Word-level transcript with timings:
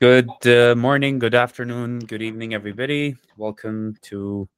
Good 0.00 0.46
uh, 0.46 0.76
morning, 0.76 1.18
good 1.18 1.34
afternoon, 1.34 1.98
good 1.98 2.22
evening, 2.22 2.54
everybody. 2.54 3.16
Welcome 3.36 3.96
to 4.02 4.48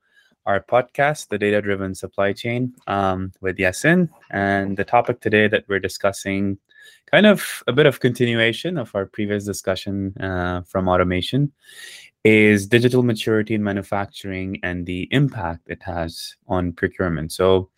our 0.44 0.60
podcast, 0.60 1.28
The 1.28 1.38
Data 1.38 1.62
Driven 1.62 1.94
Supply 1.94 2.34
Chain, 2.34 2.74
um, 2.86 3.32
with 3.40 3.56
Yasin. 3.56 4.10
And 4.30 4.76
the 4.76 4.84
topic 4.84 5.22
today 5.22 5.48
that 5.48 5.64
we're 5.66 5.80
discussing, 5.80 6.58
kind 7.10 7.24
of 7.24 7.64
a 7.66 7.72
bit 7.72 7.86
of 7.86 8.00
continuation 8.00 8.76
of 8.76 8.94
our 8.94 9.06
previous 9.06 9.46
discussion 9.46 10.14
uh, 10.20 10.60
from 10.66 10.90
automation, 10.90 11.52
is 12.22 12.66
digital 12.66 13.02
maturity 13.02 13.54
in 13.54 13.64
manufacturing 13.64 14.60
and 14.62 14.84
the 14.84 15.08
impact 15.10 15.70
it 15.70 15.82
has 15.82 16.36
on 16.48 16.70
procurement. 16.70 17.32
So, 17.32 17.70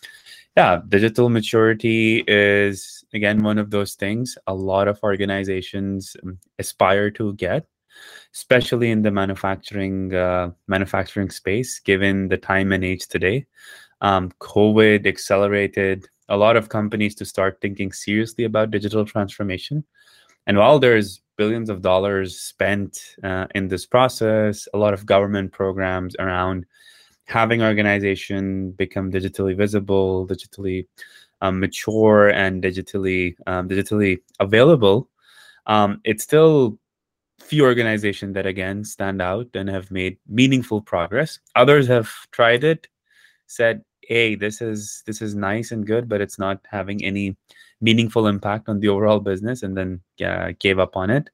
yeah, 0.57 0.81
digital 0.89 1.29
maturity 1.29 2.25
is 2.27 3.02
again 3.15 3.43
one 3.43 3.59
of 3.59 3.71
those 3.71 3.95
things 3.95 4.37
a 4.47 4.55
lot 4.55 4.89
of 4.89 4.99
organizations 5.03 6.17
um, 6.23 6.39
aspire 6.59 7.11
to 7.11 7.35
get, 7.35 7.67
especially 8.35 8.91
in 8.91 9.03
the 9.03 9.11
manufacturing 9.11 10.15
uh, 10.15 10.51
manufacturing 10.69 11.31
space. 11.31 11.81
Given 11.81 12.29
the 12.29 12.39
time 12.39 12.73
and 12.73 12.85
age 12.85 13.07
today, 13.09 13.47
um, 14.01 14.31
COVID 14.41 15.07
accelerated 15.07 16.09
a 16.29 16.37
lot 16.37 16.57
of 16.57 16.69
companies 16.69 17.15
to 17.17 17.25
start 17.25 17.59
thinking 17.61 17.93
seriously 17.93 18.45
about 18.45 18.71
digital 18.71 19.05
transformation. 19.05 19.85
And 20.47 20.57
while 20.57 20.79
there's 20.79 21.21
billions 21.37 21.71
of 21.71 21.83
dollars 21.83 22.39
spent 22.41 23.17
uh, 23.23 23.47
in 23.55 23.69
this 23.69 23.87
process, 23.87 24.67
a 24.75 24.79
lot 24.79 24.95
of 24.95 25.07
government 25.07 25.53
programs 25.53 26.17
around 26.19 26.67
having 27.27 27.63
organization 27.63 28.73
become 28.73 29.11
digitally 29.11 29.57
visible, 29.57 30.27
digitally 30.27 30.87
um, 31.43 31.61
mature, 31.61 32.31
and 32.31 32.63
digitally 32.63 33.35
um, 33.47 33.69
digitally 33.69 34.21
available, 34.41 35.11
um, 35.67 36.01
it's 36.05 36.23
still 36.23 36.79
few 37.41 37.65
organizations 37.65 38.35
that 38.35 38.47
again 38.47 38.85
stand 38.85 39.21
out 39.21 39.49
and 39.55 39.69
have 39.69 39.91
made 39.91 40.17
meaningful 40.29 40.81
progress. 40.81 41.41
Others 41.57 41.87
have 41.89 42.11
tried 42.31 42.65
it, 42.65 42.89
said, 43.47 43.85
"Hey, 44.01 44.35
this 44.37 44.63
is 44.63 45.03
this 45.07 45.21
is 45.21 45.35
nice 45.35 45.73
and 45.73 45.87
good, 45.87 46.09
but 46.09 46.21
it's 46.23 46.39
not 46.39 46.61
having 46.71 47.05
any 47.05 47.37
meaningful 47.81 48.27
impact 48.29 48.69
on 48.69 48.81
the 48.81 48.89
overall 48.89 49.21
business," 49.21 49.63
and 49.63 49.77
then 49.77 50.01
uh, 50.25 50.53
gave 50.59 50.79
up 50.79 50.97
on 50.97 51.11
it. 51.11 51.29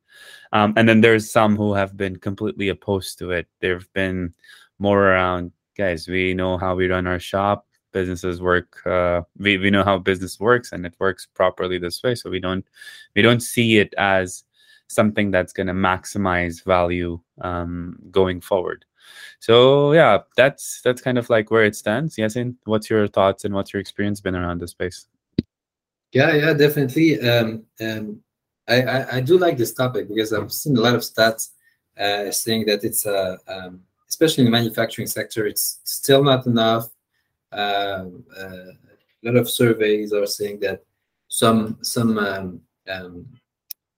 Um, 0.53 0.75
and 0.77 0.89
then 0.89 1.03
there's 1.03 1.31
some 1.31 1.57
who 1.57 1.75
have 1.75 1.97
been 1.97 2.17
completely 2.17 2.69
opposed 2.71 3.19
to 3.21 3.31
it. 3.31 3.47
There've 3.61 3.93
been 3.93 4.35
more 4.79 5.09
around 5.09 5.53
guys, 5.79 6.09
we 6.09 6.35
know 6.35 6.59
how 6.59 6.75
we 6.75 6.89
run 6.89 7.07
our 7.07 7.21
shop. 7.21 7.68
Businesses 7.93 8.41
work. 8.41 8.87
Uh, 8.87 9.23
we 9.39 9.59
we 9.59 9.71
know 9.71 9.85
how 9.85 9.99
business 9.99 10.39
works, 10.39 10.73
and 10.73 10.85
it 10.85 10.95
works 10.99 11.27
properly 11.27 11.79
this 11.79 12.03
way. 12.03 12.15
So 12.15 12.31
we 12.31 12.41
don't 12.41 12.65
we 13.15 13.23
don't 13.23 13.41
see 13.41 13.79
it 13.79 13.95
as 13.97 14.45
something 14.89 15.31
that's 15.31 15.53
going 15.53 15.67
to 15.67 15.73
maximize 15.73 16.65
value 16.65 17.21
um, 17.41 17.99
going 18.11 18.41
forward. 18.41 18.85
So 19.41 19.93
yeah, 19.93 20.19
that's 20.37 20.81
that's 20.83 21.01
kind 21.01 21.19
of 21.19 21.31
like 21.31 21.51
where 21.51 21.65
it 21.65 21.77
stands. 21.77 22.17
Yasin, 22.17 22.57
what's 22.65 22.91
your 22.91 23.09
thoughts 23.09 23.45
and 23.45 23.55
what's 23.55 23.73
your 23.73 23.81
experience 23.81 24.21
been 24.21 24.37
around 24.37 24.61
this 24.61 24.73
space? 24.73 25.07
Yeah, 26.13 26.35
yeah, 26.35 26.53
definitely. 26.55 27.21
Um, 27.21 27.65
um, 27.81 28.21
I, 28.67 28.83
I, 28.83 29.17
I 29.17 29.21
do 29.21 29.39
like 29.39 29.57
this 29.57 29.75
topic 29.75 30.09
because 30.09 30.33
I've 30.33 30.53
seen 30.53 30.77
a 30.77 30.81
lot 30.81 30.95
of 30.95 31.03
stats 31.03 31.51
uh, 31.99 32.31
saying 32.31 32.67
that 32.67 32.85
it's 32.85 33.07
a 33.07 33.39
um, 33.47 33.81
especially 34.09 34.43
in 34.43 34.47
the 34.47 34.59
manufacturing 34.59 35.07
sector, 35.07 35.47
it's 35.47 35.81
still 35.85 36.25
not 36.25 36.47
enough. 36.47 36.89
Um, 37.53 38.25
uh, 38.39 38.73
a 38.73 39.23
lot 39.23 39.37
of 39.37 39.49
surveys 39.51 40.13
are 40.13 40.27
saying 40.27 40.61
that 40.61 40.85
some 41.29 41.79
some 41.83 42.19
um, 42.19 42.61
um, 42.89 43.27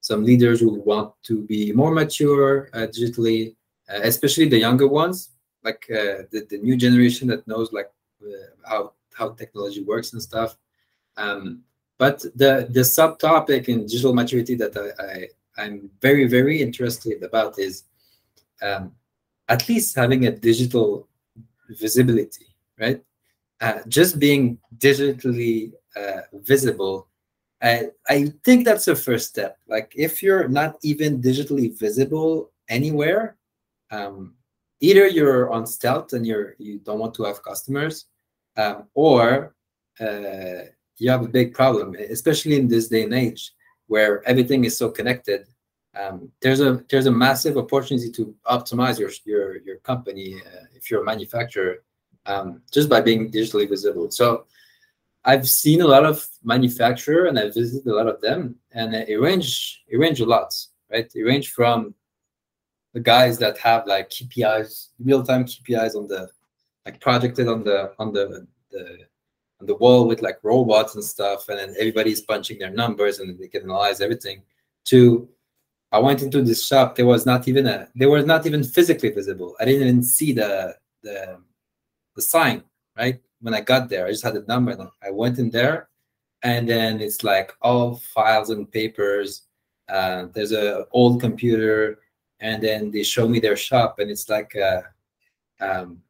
some 0.00 0.24
leaders 0.24 0.62
will 0.62 0.82
want 0.82 1.12
to 1.24 1.42
be 1.42 1.72
more 1.72 1.92
mature 1.92 2.70
uh, 2.72 2.86
digitally, 2.86 3.54
uh, 3.88 4.00
especially 4.02 4.48
the 4.48 4.58
younger 4.58 4.88
ones, 4.88 5.30
like 5.62 5.86
uh, 5.90 6.24
the, 6.30 6.46
the 6.48 6.58
new 6.58 6.76
generation 6.76 7.28
that 7.28 7.46
knows 7.46 7.72
like 7.72 7.90
uh, 8.22 8.68
how 8.68 8.92
how 9.14 9.30
technology 9.30 9.82
works 9.82 10.12
and 10.12 10.22
stuff. 10.22 10.56
Um, 11.16 11.62
but 11.98 12.20
the 12.34 12.66
the 12.70 12.80
subtopic 12.80 13.68
in 13.68 13.82
digital 13.86 14.14
maturity 14.14 14.54
that 14.54 14.76
I, 14.76 15.28
I 15.60 15.64
am 15.66 15.90
very 16.00 16.26
very 16.26 16.62
interested 16.62 17.22
about 17.22 17.58
is 17.58 17.84
um, 18.62 18.92
at 19.48 19.68
least 19.68 19.96
having 19.96 20.26
a 20.26 20.30
digital 20.30 21.08
visibility, 21.68 22.46
right? 22.78 23.02
Uh, 23.60 23.80
just 23.88 24.18
being 24.18 24.58
digitally 24.78 25.72
uh, 25.96 26.22
visible, 26.32 27.08
I, 27.62 27.88
I 28.08 28.32
think 28.44 28.64
that's 28.64 28.86
the 28.86 28.96
first 28.96 29.28
step. 29.28 29.58
Like 29.68 29.92
if 29.94 30.22
you're 30.22 30.48
not 30.48 30.76
even 30.82 31.20
digitally 31.20 31.78
visible 31.78 32.52
anywhere, 32.68 33.36
um, 33.90 34.34
either 34.80 35.06
you're 35.06 35.50
on 35.50 35.66
stealth 35.66 36.14
and 36.14 36.26
you're 36.26 36.54
you 36.58 36.78
don't 36.78 36.98
want 36.98 37.14
to 37.14 37.24
have 37.24 37.42
customers, 37.42 38.06
um, 38.56 38.84
or 38.94 39.54
uh, 40.00 40.64
you 40.96 41.10
have 41.10 41.24
a 41.24 41.28
big 41.28 41.52
problem, 41.52 41.94
especially 42.08 42.56
in 42.56 42.66
this 42.66 42.88
day 42.88 43.02
and 43.02 43.12
age 43.14 43.52
where 43.88 44.26
everything 44.26 44.64
is 44.64 44.78
so 44.78 44.90
connected 44.90 45.46
um, 45.98 46.30
there's 46.40 46.60
a 46.60 46.84
there's 46.88 47.06
a 47.06 47.10
massive 47.10 47.56
opportunity 47.56 48.10
to 48.12 48.34
optimize 48.46 48.98
your 48.98 49.10
your 49.24 49.58
your 49.62 49.78
company 49.78 50.36
uh, 50.46 50.64
if 50.74 50.90
you're 50.90 51.02
a 51.02 51.04
manufacturer 51.04 51.82
um, 52.26 52.62
just 52.72 52.88
by 52.88 53.00
being 53.00 53.30
digitally 53.30 53.68
visible. 53.68 54.10
So 54.10 54.46
I've 55.24 55.48
seen 55.48 55.82
a 55.82 55.86
lot 55.86 56.04
of 56.04 56.26
manufacturer 56.42 57.26
and 57.26 57.38
I've 57.38 57.54
visited 57.54 57.86
a 57.86 57.94
lot 57.94 58.06
of 58.06 58.20
them, 58.20 58.56
and 58.72 58.94
it 58.94 59.16
range 59.16 59.82
it 59.88 59.98
range 59.98 60.20
a 60.20 60.26
lot, 60.26 60.54
right? 60.90 61.10
It 61.14 61.22
range 61.22 61.52
from 61.52 61.94
the 62.94 63.00
guys 63.00 63.38
that 63.38 63.58
have 63.58 63.86
like 63.86 64.10
KPIs, 64.10 64.88
real 65.04 65.22
time 65.22 65.44
KPIs 65.44 65.94
on 65.94 66.06
the 66.06 66.28
like 66.86 67.00
projected 67.00 67.48
on 67.48 67.64
the 67.64 67.92
on 67.98 68.12
the 68.12 68.46
the 68.70 68.98
on 69.60 69.66
the 69.66 69.76
wall 69.76 70.06
with 70.06 70.22
like 70.22 70.38
robots 70.42 70.94
and 70.94 71.04
stuff, 71.04 71.48
and 71.48 71.58
then 71.58 71.74
everybody's 71.78 72.22
punching 72.22 72.58
their 72.58 72.70
numbers 72.70 73.18
and 73.18 73.38
they 73.38 73.48
can 73.48 73.62
analyze 73.62 74.00
everything. 74.00 74.42
To 74.86 75.28
I 75.92 75.98
went 75.98 76.22
into 76.22 76.40
this 76.42 76.66
shop. 76.66 76.94
There 76.94 77.06
was 77.06 77.26
not 77.26 77.48
even 77.48 77.66
a. 77.66 77.88
They 77.94 78.06
were 78.06 78.22
not 78.22 78.46
even 78.46 78.64
physically 78.64 79.10
visible. 79.10 79.56
I 79.60 79.66
didn't 79.66 79.86
even 79.86 80.02
see 80.02 80.32
the 80.32 80.76
the 81.02 81.38
the 82.16 82.22
sign. 82.22 82.64
Right 82.96 83.20
when 83.40 83.54
I 83.54 83.60
got 83.60 83.88
there, 83.88 84.06
I 84.06 84.10
just 84.10 84.24
had 84.24 84.34
the 84.34 84.44
number. 84.46 84.72
And 84.72 84.88
I 85.02 85.10
went 85.10 85.38
in 85.38 85.50
there, 85.50 85.88
and 86.42 86.68
then 86.68 87.00
it's 87.00 87.24
like 87.24 87.52
all 87.62 87.96
files 87.96 88.50
and 88.50 88.70
papers. 88.70 89.42
Uh, 89.88 90.26
there's 90.34 90.52
a 90.52 90.86
old 90.92 91.20
computer, 91.20 91.98
and 92.40 92.62
then 92.62 92.90
they 92.90 93.02
show 93.02 93.28
me 93.28 93.40
their 93.40 93.56
shop, 93.56 93.98
and 93.98 94.10
it's 94.10 94.28
like 94.28 94.54
a, 94.54 94.84
um, 95.60 96.02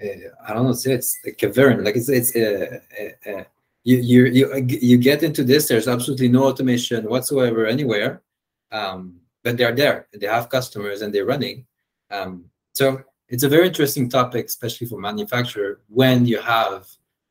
a, 0.00 0.26
I 0.46 0.52
don't 0.52 0.64
know. 0.64 0.70
It's, 0.70 0.86
it's 0.86 1.18
a 1.26 1.32
cavern. 1.32 1.84
Like 1.84 1.96
it's 1.96 2.08
it's 2.08 2.34
a, 2.36 2.80
a, 3.26 3.46
you 3.84 3.98
you 3.98 4.24
you 4.26 4.66
you 4.68 4.98
get 4.98 5.22
into 5.22 5.44
this. 5.44 5.68
There's 5.68 5.88
absolutely 5.88 6.28
no 6.28 6.44
automation 6.44 7.08
whatsoever 7.08 7.66
anywhere, 7.66 8.22
um, 8.72 9.20
but 9.42 9.56
they're 9.56 9.74
there. 9.74 10.08
They 10.12 10.26
have 10.26 10.48
customers 10.48 11.02
and 11.02 11.14
they're 11.14 11.26
running. 11.26 11.66
Um, 12.10 12.46
so 12.74 13.02
it's 13.28 13.42
a 13.42 13.48
very 13.48 13.66
interesting 13.66 14.08
topic, 14.08 14.46
especially 14.46 14.86
for 14.86 14.98
manufacturer 15.00 15.80
when 15.88 16.26
you 16.26 16.40
have 16.40 16.86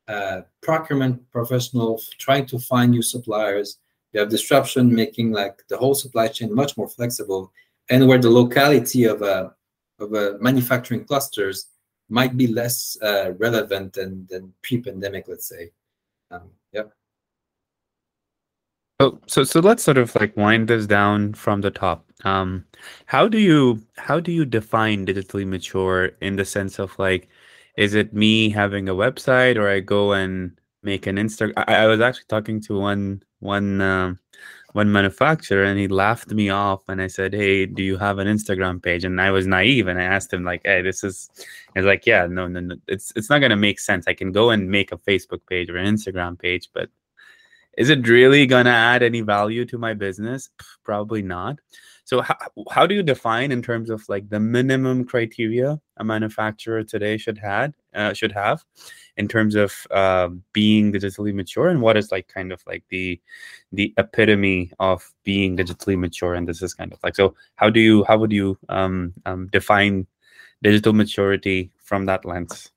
uh, 0.07 0.41
procurement 0.61 1.29
professionals 1.31 2.09
trying 2.17 2.45
to 2.47 2.59
find 2.59 2.91
new 2.91 3.01
suppliers. 3.01 3.79
You 4.11 4.19
have 4.19 4.29
disruption, 4.29 4.93
making 4.93 5.31
like 5.31 5.63
the 5.69 5.77
whole 5.77 5.95
supply 5.95 6.27
chain 6.27 6.53
much 6.53 6.77
more 6.77 6.89
flexible, 6.89 7.51
and 7.89 8.07
where 8.07 8.19
the 8.19 8.29
locality 8.29 9.05
of 9.05 9.21
a 9.21 9.53
of 9.99 10.13
a 10.13 10.37
manufacturing 10.39 11.05
clusters 11.05 11.67
might 12.09 12.35
be 12.37 12.47
less 12.47 12.97
uh, 13.01 13.33
relevant 13.37 13.93
than 13.93 14.27
than 14.29 14.53
pre-pandemic, 14.61 15.27
let's 15.27 15.47
say. 15.47 15.71
Um, 16.31 16.49
yeah. 16.71 16.83
Oh, 19.03 19.19
so 19.27 19.43
so 19.43 19.59
let's 19.59 19.83
sort 19.83 19.97
of 19.97 20.15
like 20.15 20.37
wind 20.37 20.69
this 20.69 20.87
down 20.87 21.33
from 21.33 21.59
the 21.59 21.71
top. 21.71 22.05
Um, 22.23 22.63
how 23.05 23.27
do 23.27 23.37
you 23.37 23.85
how 23.97 24.21
do 24.21 24.31
you 24.31 24.45
define 24.45 25.05
digitally 25.05 25.45
mature 25.45 26.05
in 26.21 26.37
the 26.37 26.45
sense 26.45 26.79
of 26.79 26.97
like, 26.97 27.27
is 27.75 27.95
it 27.95 28.13
me 28.13 28.49
having 28.49 28.87
a 28.87 28.93
website 28.93 29.57
or 29.57 29.67
I 29.69 29.81
go 29.81 30.13
and 30.13 30.57
make 30.83 31.05
an 31.05 31.17
Instagram? 31.17 31.53
I, 31.57 31.83
I 31.83 31.87
was 31.87 31.99
actually 31.99 32.27
talking 32.29 32.61
to 32.61 32.79
one 32.79 33.23
one 33.39 33.81
um, 33.81 34.19
one 34.71 34.89
manufacturer 34.89 35.65
and 35.65 35.77
he 35.77 35.89
laughed 35.89 36.31
me 36.31 36.49
off 36.49 36.81
and 36.87 37.01
I 37.01 37.07
said, 37.07 37.33
Hey, 37.33 37.65
do 37.65 37.83
you 37.83 37.97
have 37.97 38.19
an 38.19 38.27
Instagram 38.27 38.81
page? 38.81 39.03
And 39.03 39.19
I 39.19 39.31
was 39.31 39.47
naive 39.47 39.87
and 39.89 39.99
I 39.99 40.03
asked 40.03 40.31
him 40.31 40.45
like, 40.45 40.61
Hey, 40.63 40.81
this 40.81 41.03
is 41.03 41.29
he's 41.75 41.83
like, 41.85 42.05
Yeah, 42.05 42.25
no, 42.27 42.47
no, 42.47 42.61
no. 42.61 42.75
It's 42.87 43.11
it's 43.17 43.29
not 43.29 43.39
gonna 43.39 43.57
make 43.57 43.79
sense. 43.81 44.07
I 44.07 44.13
can 44.13 44.31
go 44.31 44.49
and 44.51 44.69
make 44.69 44.93
a 44.93 44.97
Facebook 44.97 45.41
page 45.49 45.69
or 45.69 45.75
an 45.77 45.93
Instagram 45.93 46.39
page, 46.39 46.69
but 46.73 46.89
is 47.77 47.89
it 47.89 48.07
really 48.07 48.45
gonna 48.45 48.69
add 48.69 49.03
any 49.03 49.21
value 49.21 49.65
to 49.65 49.77
my 49.77 49.93
business? 49.93 50.49
Probably 50.83 51.21
not. 51.21 51.59
So 52.05 52.21
how, 52.21 52.35
how 52.69 52.85
do 52.85 52.95
you 52.95 53.03
define 53.03 53.51
in 53.51 53.61
terms 53.61 53.89
of 53.89 54.03
like 54.09 54.29
the 54.29 54.39
minimum 54.39 55.05
criteria 55.05 55.79
a 55.97 56.03
manufacturer 56.03 56.83
today 56.83 57.17
should 57.17 57.37
had 57.37 57.73
uh, 57.95 58.13
should 58.13 58.33
have 58.33 58.63
in 59.15 59.27
terms 59.27 59.55
of 59.55 59.73
uh, 59.91 60.29
being 60.51 60.91
digitally 60.91 61.33
mature 61.33 61.69
and 61.69 61.81
what 61.81 61.95
is 61.95 62.11
like 62.11 62.27
kind 62.27 62.51
of 62.51 62.61
like 62.67 62.83
the 62.89 63.21
the 63.71 63.93
epitome 63.97 64.71
of 64.79 65.13
being 65.23 65.55
digitally 65.55 65.97
mature 65.97 66.33
and 66.33 66.47
this 66.47 66.61
is 66.61 66.73
kind 66.73 66.91
of 66.91 66.99
like 67.03 67.15
so 67.15 67.35
how 67.55 67.69
do 67.69 67.79
you 67.79 68.03
how 68.03 68.17
would 68.17 68.31
you 68.33 68.57
um, 68.69 69.13
um, 69.25 69.47
define 69.47 70.05
digital 70.61 70.93
maturity 70.93 71.71
from 71.77 72.05
that 72.05 72.25
lens 72.25 72.72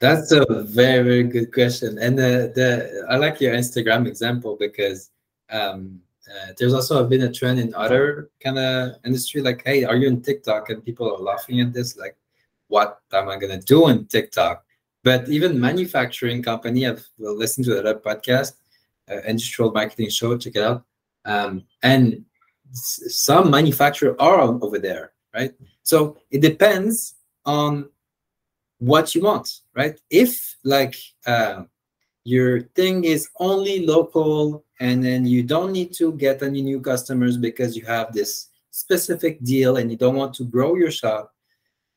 that's 0.00 0.32
a 0.32 0.44
very 0.62 1.02
very 1.02 1.22
good 1.22 1.52
question 1.52 1.98
and 1.98 2.18
the, 2.18 2.52
the 2.54 3.06
i 3.10 3.16
like 3.16 3.40
your 3.40 3.54
instagram 3.54 4.06
example 4.06 4.56
because 4.58 5.10
um, 5.50 6.00
uh, 6.28 6.52
there's 6.58 6.74
also 6.74 7.06
been 7.06 7.22
a 7.22 7.32
trend 7.32 7.58
in 7.58 7.72
other 7.74 8.30
kind 8.40 8.58
of 8.58 8.96
industry 9.04 9.40
like 9.40 9.62
hey 9.64 9.84
are 9.84 9.96
you 9.96 10.08
in 10.08 10.20
tiktok 10.20 10.70
and 10.70 10.84
people 10.84 11.12
are 11.12 11.18
laughing 11.18 11.60
at 11.60 11.72
this 11.72 11.96
like 11.96 12.16
what 12.68 13.00
am 13.12 13.28
i 13.28 13.38
to 13.38 13.58
do 13.58 13.88
in 13.88 14.04
tiktok 14.06 14.66
but 15.06 15.28
even 15.28 15.60
manufacturing 15.60 16.42
company, 16.42 16.84
I've 16.84 17.06
listened 17.16 17.64
to 17.66 17.80
that 17.80 18.02
podcast, 18.02 18.54
uh, 19.08 19.20
industrial 19.24 19.70
marketing 19.70 20.10
show. 20.10 20.36
Check 20.36 20.56
it 20.56 20.64
out. 20.64 20.82
Um, 21.24 21.62
and 21.84 22.24
some 22.72 23.48
manufacturer 23.48 24.20
are 24.20 24.40
over 24.40 24.80
there, 24.80 25.12
right? 25.32 25.54
So 25.84 26.16
it 26.32 26.40
depends 26.40 27.14
on 27.44 27.88
what 28.78 29.14
you 29.14 29.22
want, 29.22 29.60
right? 29.74 29.98
If 30.10 30.56
like 30.64 30.96
uh, 31.26 31.64
your 32.24 32.62
thing 32.74 33.04
is 33.04 33.28
only 33.40 33.86
local 33.86 34.64
and 34.80 35.02
then 35.02 35.26
you 35.26 35.42
don't 35.42 35.72
need 35.72 35.94
to 35.94 36.12
get 36.12 36.42
any 36.42 36.62
new 36.62 36.80
customers 36.80 37.36
because 37.36 37.76
you 37.76 37.84
have 37.86 38.12
this 38.12 38.48
specific 38.70 39.42
deal 39.42 39.78
and 39.78 39.90
you 39.90 39.96
don't 39.96 40.16
want 40.16 40.34
to 40.34 40.44
grow 40.44 40.74
your 40.74 40.90
shop, 40.90 41.32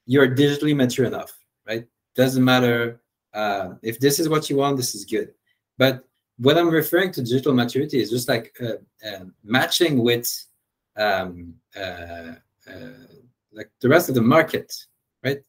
you're 0.05 0.33
digitally 0.33 0.75
mature 0.75 1.05
enough, 1.05 1.37
right? 1.67 1.85
doesn't 2.19 2.43
matter 2.43 2.99
uh, 3.33 3.69
if 3.81 3.99
this 3.99 4.19
is 4.19 4.27
what 4.27 4.49
you 4.49 4.57
want 4.57 4.75
this 4.75 4.93
is 4.93 5.05
good 5.05 5.29
but 5.77 6.03
what 6.37 6.57
i'm 6.57 6.69
referring 6.69 7.11
to 7.11 7.21
digital 7.21 7.53
maturity 7.53 8.01
is 8.01 8.09
just 8.09 8.27
like 8.27 8.53
uh, 8.61 8.79
uh, 9.07 9.25
matching 9.43 10.03
with 10.03 10.27
um, 10.97 11.53
uh, 11.77 12.33
uh, 12.69 13.05
like 13.53 13.69
the 13.79 13.89
rest 13.89 14.09
of 14.09 14.15
the 14.15 14.21
market 14.21 14.73
right 15.23 15.41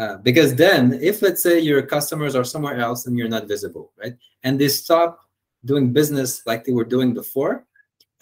uh, 0.00 0.16
because 0.18 0.54
then 0.54 0.98
if 1.00 1.22
let's 1.22 1.42
say 1.42 1.60
your 1.60 1.82
customers 1.82 2.34
are 2.34 2.44
somewhere 2.44 2.78
else 2.78 3.06
and 3.06 3.16
you're 3.16 3.34
not 3.36 3.46
visible 3.46 3.92
right 4.02 4.14
and 4.44 4.58
they 4.58 4.68
stop 4.68 5.20
doing 5.64 5.92
business 5.92 6.42
like 6.46 6.64
they 6.64 6.72
were 6.72 6.90
doing 6.96 7.12
before 7.14 7.64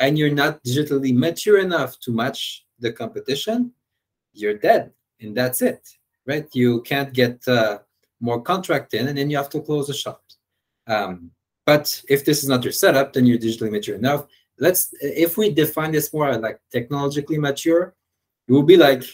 and 0.00 0.18
you're 0.18 0.38
not 0.44 0.62
digitally 0.64 1.12
mature 1.14 1.58
enough 1.58 1.98
to 2.00 2.10
match 2.10 2.66
the 2.80 2.92
competition 2.92 3.72
you're 4.32 4.58
dead 4.68 4.92
and 5.20 5.36
that's 5.36 5.62
it 5.62 5.80
right 6.26 6.48
you 6.52 6.82
can't 6.82 7.12
get 7.12 7.36
uh, 7.48 7.78
more 8.20 8.40
contract 8.40 8.94
in, 8.94 9.08
and 9.08 9.16
then 9.16 9.30
you 9.30 9.36
have 9.36 9.50
to 9.50 9.60
close 9.60 9.86
the 9.86 9.94
shop. 9.94 10.22
Um, 10.86 11.30
but 11.66 12.02
if 12.08 12.24
this 12.24 12.42
is 12.42 12.48
not 12.48 12.64
your 12.64 12.72
setup, 12.72 13.12
then 13.12 13.26
you're 13.26 13.38
digitally 13.38 13.70
mature 13.70 13.96
enough. 13.96 14.26
Let's 14.58 14.88
if 15.00 15.36
we 15.36 15.50
define 15.50 15.92
this 15.92 16.12
more 16.12 16.36
like 16.36 16.60
technologically 16.72 17.38
mature, 17.38 17.94
it 18.48 18.52
will 18.52 18.62
be 18.62 18.76
like 18.76 19.04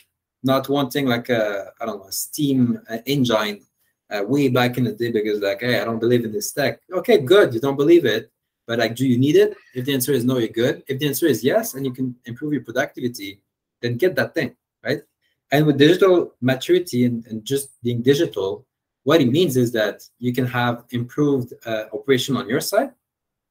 not 0.44 0.68
wanting 0.68 1.06
like 1.06 1.28
a 1.30 1.72
I 1.80 1.86
don't 1.86 1.98
know 1.98 2.08
a 2.08 2.12
steam 2.12 2.80
engine 3.06 3.62
uh, 4.10 4.22
way 4.22 4.48
back 4.48 4.78
in 4.78 4.84
the 4.84 4.92
day 4.92 5.10
because 5.10 5.40
like 5.40 5.60
hey 5.60 5.80
I 5.80 5.84
don't 5.84 5.98
believe 5.98 6.24
in 6.24 6.32
this 6.32 6.52
tech. 6.52 6.80
Okay, 6.92 7.18
good, 7.18 7.54
you 7.54 7.60
don't 7.60 7.76
believe 7.76 8.04
it, 8.04 8.30
but 8.66 8.78
like 8.78 8.94
do 8.94 9.06
you 9.06 9.18
need 9.18 9.36
it? 9.36 9.56
If 9.74 9.86
the 9.86 9.94
answer 9.94 10.12
is 10.12 10.24
no, 10.24 10.38
you're 10.38 10.48
good. 10.48 10.82
If 10.86 10.98
the 10.98 11.08
answer 11.08 11.26
is 11.26 11.42
yes, 11.42 11.74
and 11.74 11.84
you 11.84 11.92
can 11.92 12.14
improve 12.26 12.52
your 12.52 12.62
productivity, 12.62 13.40
then 13.80 13.96
get 13.96 14.14
that 14.16 14.34
thing 14.34 14.54
right. 14.84 15.02
And 15.50 15.66
with 15.66 15.78
digital 15.78 16.34
maturity 16.40 17.04
and, 17.04 17.24
and 17.26 17.44
just 17.44 17.80
being 17.82 18.02
digital, 18.02 18.66
what 19.04 19.20
it 19.20 19.30
means 19.30 19.56
is 19.56 19.70
that 19.72 20.02
you 20.18 20.32
can 20.32 20.46
have 20.46 20.84
improved 20.90 21.52
uh, 21.64 21.84
operation 21.92 22.36
on 22.36 22.48
your 22.48 22.60
side. 22.60 22.90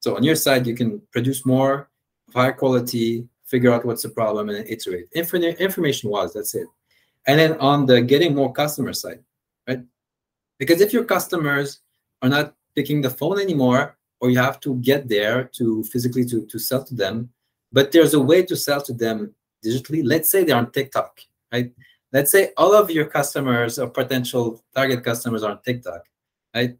So 0.00 0.16
on 0.16 0.22
your 0.22 0.34
side, 0.34 0.66
you 0.66 0.74
can 0.74 1.00
produce 1.12 1.46
more, 1.46 1.88
higher 2.34 2.52
quality, 2.52 3.26
figure 3.46 3.72
out 3.72 3.84
what's 3.84 4.02
the 4.02 4.08
problem, 4.10 4.50
and 4.50 4.68
iterate. 4.68 5.06
Infinite 5.14 5.60
information 5.60 6.10
was 6.10 6.34
that's 6.34 6.54
it. 6.54 6.66
And 7.26 7.38
then 7.38 7.56
on 7.58 7.86
the 7.86 8.02
getting 8.02 8.34
more 8.34 8.52
customer 8.52 8.92
side, 8.92 9.20
right? 9.66 9.80
Because 10.58 10.80
if 10.80 10.92
your 10.92 11.04
customers 11.04 11.80
are 12.22 12.28
not 12.28 12.54
picking 12.76 13.00
the 13.00 13.10
phone 13.10 13.40
anymore, 13.40 13.96
or 14.20 14.30
you 14.30 14.38
have 14.38 14.60
to 14.60 14.76
get 14.76 15.08
there 15.08 15.44
to 15.54 15.82
physically 15.84 16.24
to, 16.26 16.46
to 16.46 16.58
sell 16.58 16.84
to 16.84 16.94
them, 16.94 17.30
but 17.72 17.92
there's 17.92 18.14
a 18.14 18.20
way 18.20 18.42
to 18.42 18.56
sell 18.56 18.80
to 18.80 18.92
them 18.92 19.34
digitally. 19.64 20.02
Let's 20.04 20.30
say 20.30 20.44
they're 20.44 20.56
on 20.56 20.70
TikTok, 20.70 21.20
right? 21.52 21.72
let's 22.14 22.30
say 22.30 22.52
all 22.56 22.72
of 22.72 22.90
your 22.92 23.06
customers 23.06 23.78
or 23.78 23.90
potential 23.90 24.62
target 24.74 25.04
customers 25.04 25.42
are 25.42 25.50
on 25.50 25.62
TikTok, 25.62 26.06
right? 26.54 26.78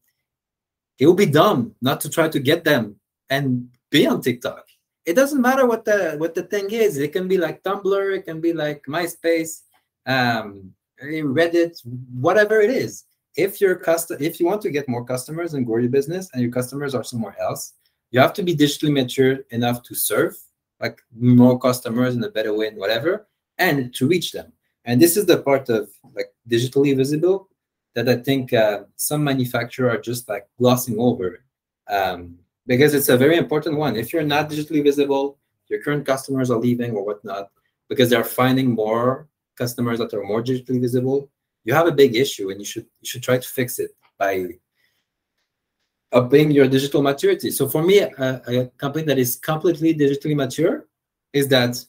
It 0.99 1.07
would 1.07 1.17
be 1.17 1.27
dumb 1.27 1.75
not 1.83 2.01
to 2.03 2.09
try 2.09 2.29
to 2.29 2.39
get 2.39 2.63
them 2.63 2.97
and 3.29 3.69
be 3.91 4.07
on 4.07 4.23
TikTok. 4.23 4.65
It 5.05 5.15
doesn't 5.15 5.43
matter 5.43 5.67
what 5.67 5.85
the 5.85 6.15
what 6.19 6.35
the 6.35 6.45
thing 6.45 6.71
is. 6.71 6.97
It 6.97 7.13
can 7.13 7.27
be 7.29 7.37
like 7.37 7.63
Tumblr, 7.65 8.17
it 8.17 8.25
can 8.25 8.41
be 8.41 8.53
like 8.53 8.85
MySpace, 8.89 9.63
um, 10.07 10.73
Reddit, 11.03 11.81
whatever 12.15 12.61
it 12.61 12.71
is. 12.71 13.05
If 13.37 13.61
your 13.61 13.75
custom, 13.75 14.19
if 14.21 14.39
you 14.39 14.47
want 14.47 14.63
to 14.63 14.71
get 14.71 14.89
more 14.89 15.05
customers 15.05 15.55
and 15.55 15.67
grow 15.67 15.79
your 15.79 15.91
business, 15.91 16.31
and 16.33 16.43
your 16.43 16.53
customers 16.53 16.95
are 16.95 17.05
somewhere 17.05 17.37
else, 17.41 17.75
you 18.11 18.21
have 18.21 18.33
to 18.35 18.43
be 18.43 18.55
digitally 18.55 18.93
mature 18.93 19.41
enough 19.51 19.83
to 19.85 19.95
serve 19.95 20.37
like 20.81 21.01
more 21.19 21.59
customers 21.59 22.15
in 22.15 22.23
a 22.25 22.31
better 22.31 22.55
way 22.55 22.69
and 22.69 22.79
whatever, 22.79 23.27
and 23.59 23.95
to 23.95 24.07
reach 24.07 24.33
them. 24.33 24.53
And 24.85 25.01
this 25.01 25.17
is 25.17 25.27
the 25.27 25.39
part 25.39 25.69
of 25.69 25.91
like 26.15 26.33
digitally 26.49 26.97
visible 26.97 27.49
that 27.95 28.09
I 28.09 28.17
think 28.17 28.53
uh, 28.53 28.85
some 28.97 29.25
manufacturers 29.25 29.95
are 29.95 30.01
just 30.01 30.29
like 30.29 30.47
glossing 30.59 30.99
over 30.99 31.45
um, 31.89 32.37
because 32.67 32.95
it's 32.95 33.09
a 33.09 33.17
very 33.17 33.37
important 33.37 33.79
one. 33.79 33.97
If 33.97 34.13
you're 34.13 34.23
not 34.23 34.51
digitally 34.51 34.83
visible, 34.83 35.39
your 35.69 35.83
current 35.83 36.05
customers 36.05 36.51
are 36.51 36.59
leaving 36.59 36.93
or 36.93 37.05
whatnot 37.05 37.51
because 37.89 38.11
they're 38.11 38.25
finding 38.25 38.73
more 38.73 39.29
customers 39.57 39.99
that 39.99 40.13
are 40.15 40.25
more 40.25 40.43
digitally 40.43 40.81
visible. 40.81 41.31
You 41.65 41.75
have 41.75 41.87
a 41.87 41.93
big 41.93 42.15
issue, 42.17 42.51
and 42.51 42.61
you 42.61 42.67
should 42.67 42.87
you 43.01 43.07
should 43.09 43.23
try 43.23 43.39
to 43.39 43.49
fix 43.49 43.79
it 43.79 43.91
by 44.19 44.49
upping 46.13 46.51
your 46.51 46.69
digital 46.69 47.03
maturity. 47.03 47.51
So 47.51 47.69
for 47.69 47.83
me, 47.83 47.99
a, 47.99 48.43
a 48.47 48.67
company 48.79 49.05
that 49.07 49.19
is 49.19 49.37
completely 49.37 49.95
digitally 49.95 50.37
mature 50.37 50.87
is 51.33 51.49
that 51.49 51.85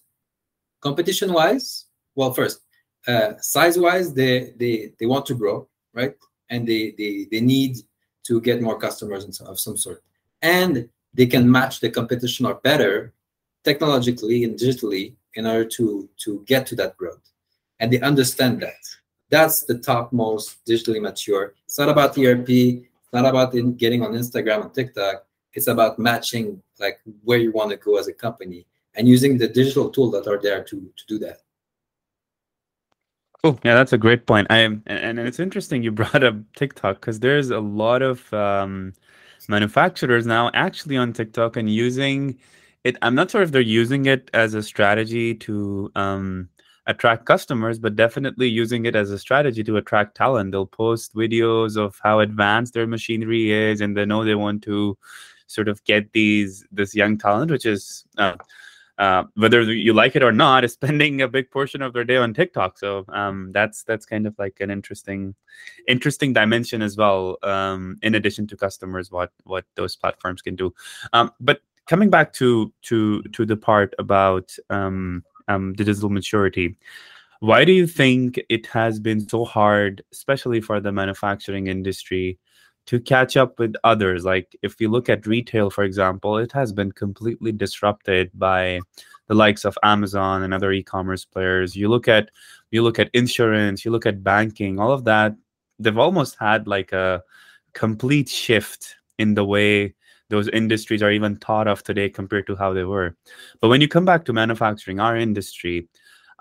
competition 0.81 1.31
wise, 1.33 1.85
well, 2.15 2.33
first 2.33 2.61
uh, 3.07 3.33
size 3.39 3.77
wise 3.77 4.13
they 4.13 4.53
they 4.57 4.91
they 4.99 5.05
want 5.05 5.25
to 5.25 5.35
grow 5.35 5.67
right 5.93 6.15
and 6.49 6.67
they 6.67 6.93
they 6.97 7.27
they 7.31 7.41
need 7.41 7.77
to 8.23 8.41
get 8.41 8.61
more 8.61 8.79
customers 8.79 9.41
of 9.41 9.59
some 9.59 9.77
sort 9.77 10.03
and 10.41 10.89
they 11.13 11.25
can 11.25 11.49
match 11.49 11.79
the 11.79 11.89
competition 11.89 12.45
or 12.45 12.55
better 12.55 13.13
technologically 13.63 14.43
and 14.43 14.57
digitally 14.57 15.15
in 15.35 15.45
order 15.45 15.65
to 15.65 16.09
to 16.17 16.43
get 16.47 16.65
to 16.65 16.75
that 16.75 16.97
growth 16.97 17.21
and 17.79 17.91
they 17.91 17.99
understand 18.01 18.61
that. 18.61 18.81
That's 19.29 19.63
the 19.63 19.77
top 19.77 20.13
most 20.13 20.63
digitally 20.65 21.01
mature. 21.01 21.53
It's 21.65 21.79
not 21.79 21.89
about 21.89 22.17
erp 22.17 22.49
it's 22.49 23.13
not 23.13 23.25
about 23.25 23.53
in 23.55 23.75
getting 23.75 24.01
on 24.03 24.13
instagram 24.13 24.63
and 24.63 24.73
tiktok. 24.73 25.25
It's 25.53 25.67
about 25.67 25.97
matching 25.99 26.61
like 26.79 26.99
where 27.23 27.37
you 27.37 27.51
want 27.51 27.71
to 27.71 27.77
go 27.77 27.97
as 27.97 28.07
a 28.07 28.13
company 28.13 28.65
and 28.95 29.07
using 29.07 29.37
the 29.37 29.47
digital 29.47 29.89
tools 29.89 30.11
that 30.13 30.27
are 30.27 30.39
there 30.41 30.63
to 30.63 30.91
to 30.95 31.05
do 31.07 31.19
that. 31.19 31.39
Oh, 33.45 33.59
yeah, 33.63 33.75
that's 33.75 33.93
a 33.93 33.97
great 33.99 34.25
point. 34.25 34.47
I 34.49 34.57
am, 34.57 34.81
and, 34.87 35.19
and 35.19 35.27
it's 35.27 35.39
interesting 35.39 35.83
you 35.83 35.91
brought 36.01 36.23
up 36.23 36.35
TikTok 36.55 36.99
because 36.99 37.19
there's 37.19 37.51
a 37.51 37.59
lot 37.59 38.01
of 38.01 38.33
um, 38.33 38.93
manufacturers 39.47 40.25
now 40.25 40.49
actually 40.55 40.97
on 40.97 41.13
TikTok 41.13 41.55
and 41.55 41.69
using 41.69 42.39
it. 42.83 42.97
I'm 43.03 43.13
not 43.13 43.29
sure 43.29 43.43
if 43.43 43.51
they're 43.51 43.61
using 43.61 44.07
it 44.07 44.31
as 44.33 44.55
a 44.55 44.63
strategy 44.63 45.35
to 45.35 45.91
um, 45.95 46.49
attract 46.87 47.25
customers, 47.25 47.79
but 47.79 47.95
definitely 47.95 48.47
using 48.47 48.85
it 48.85 48.95
as 48.95 49.11
a 49.11 49.19
strategy 49.19 49.63
to 49.63 49.77
attract 49.77 50.15
talent. 50.15 50.51
They'll 50.51 50.65
post 50.65 51.15
videos 51.15 51.77
of 51.77 51.99
how 52.03 52.19
advanced 52.19 52.73
their 52.73 52.87
machinery 52.87 53.51
is, 53.51 53.81
and 53.81 53.95
they 53.97 54.05
know 54.05 54.23
they 54.23 54.35
want 54.35 54.63
to 54.63 54.97
sort 55.47 55.67
of 55.67 55.83
get 55.83 56.11
these 56.13 56.65
this 56.71 56.95
young 56.95 57.17
talent, 57.17 57.51
which 57.51 57.65
is. 57.65 58.05
Uh, 58.17 58.35
uh, 58.97 59.25
whether 59.35 59.61
you 59.61 59.93
like 59.93 60.15
it 60.15 60.23
or 60.23 60.31
not, 60.31 60.63
is 60.63 60.71
spending 60.79 61.21
a 61.21 61.27
big 61.27 61.51
portion 61.51 61.81
of 61.81 61.91
their 61.91 62.05
day 62.05 62.15
on 62.15 62.33
TikTok. 62.33 62.77
So 62.77 63.03
um, 63.09 63.51
that's 63.51 63.83
that's 63.83 64.05
kind 64.05 64.25
of 64.25 64.33
like 64.39 64.61
an 64.61 64.71
interesting, 64.71 65.35
interesting 65.85 66.31
dimension 66.31 66.81
as 66.81 66.95
well. 66.95 67.37
Um, 67.43 67.97
in 68.03 68.15
addition 68.15 68.47
to 68.47 68.55
customers, 68.55 69.11
what 69.11 69.31
what 69.43 69.65
those 69.75 69.97
platforms 69.97 70.41
can 70.41 70.55
do. 70.55 70.73
Um, 71.11 71.31
but 71.41 71.59
coming 71.87 72.09
back 72.09 72.31
to 72.33 72.71
to 72.83 73.21
to 73.23 73.45
the 73.45 73.57
part 73.57 73.93
about 73.99 74.55
um, 74.69 75.25
um, 75.47 75.73
digital 75.73 76.09
maturity. 76.09 76.75
Why 77.39 77.65
do 77.65 77.71
you 77.71 77.85
think 77.87 78.39
it 78.49 78.65
has 78.67 78.99
been 78.99 79.27
so 79.27 79.45
hard, 79.45 80.03
especially 80.11 80.61
for 80.61 80.79
the 80.79 80.91
manufacturing 80.91 81.67
industry, 81.67 82.39
to 82.87 82.99
catch 82.99 83.35
up 83.35 83.57
with 83.57 83.73
others. 83.83 84.25
Like 84.25 84.55
if 84.61 84.79
you 84.79 84.89
look 84.89 85.09
at 85.09 85.25
retail, 85.25 85.71
for 85.71 85.83
example, 85.83 86.37
it 86.37 86.51
has 86.51 86.71
been 86.71 86.91
completely 86.91 87.51
disrupted 87.51 88.29
by 88.35 88.79
the 89.27 89.33
likes 89.33 89.65
of 89.65 89.75
Amazon 89.81 90.43
and 90.43 90.53
other 90.53 90.71
e-commerce 90.71 91.25
players. 91.25 91.75
You 91.75 91.89
look 91.89 92.07
at 92.07 92.29
you 92.69 92.83
look 92.83 92.99
at 92.99 93.09
insurance, 93.13 93.83
you 93.83 93.89
look 93.89 94.05
at 94.05 94.23
banking, 94.23 94.79
all 94.79 94.91
of 94.91 95.03
that 95.05 95.35
they've 95.79 95.97
almost 95.97 96.37
had 96.39 96.67
like 96.67 96.91
a 96.91 97.23
complete 97.73 98.29
shift 98.29 98.95
in 99.17 99.33
the 99.33 99.45
way 99.45 99.93
those 100.29 100.47
industries 100.49 101.03
are 101.03 101.11
even 101.11 101.35
thought 101.37 101.67
of 101.67 101.83
today 101.83 102.09
compared 102.09 102.47
to 102.47 102.55
how 102.55 102.73
they 102.73 102.83
were. 102.83 103.15
But 103.61 103.69
when 103.69 103.81
you 103.81 103.87
come 103.87 104.05
back 104.05 104.25
to 104.25 104.33
manufacturing, 104.33 104.99
our 104.99 105.15
industry, 105.17 105.87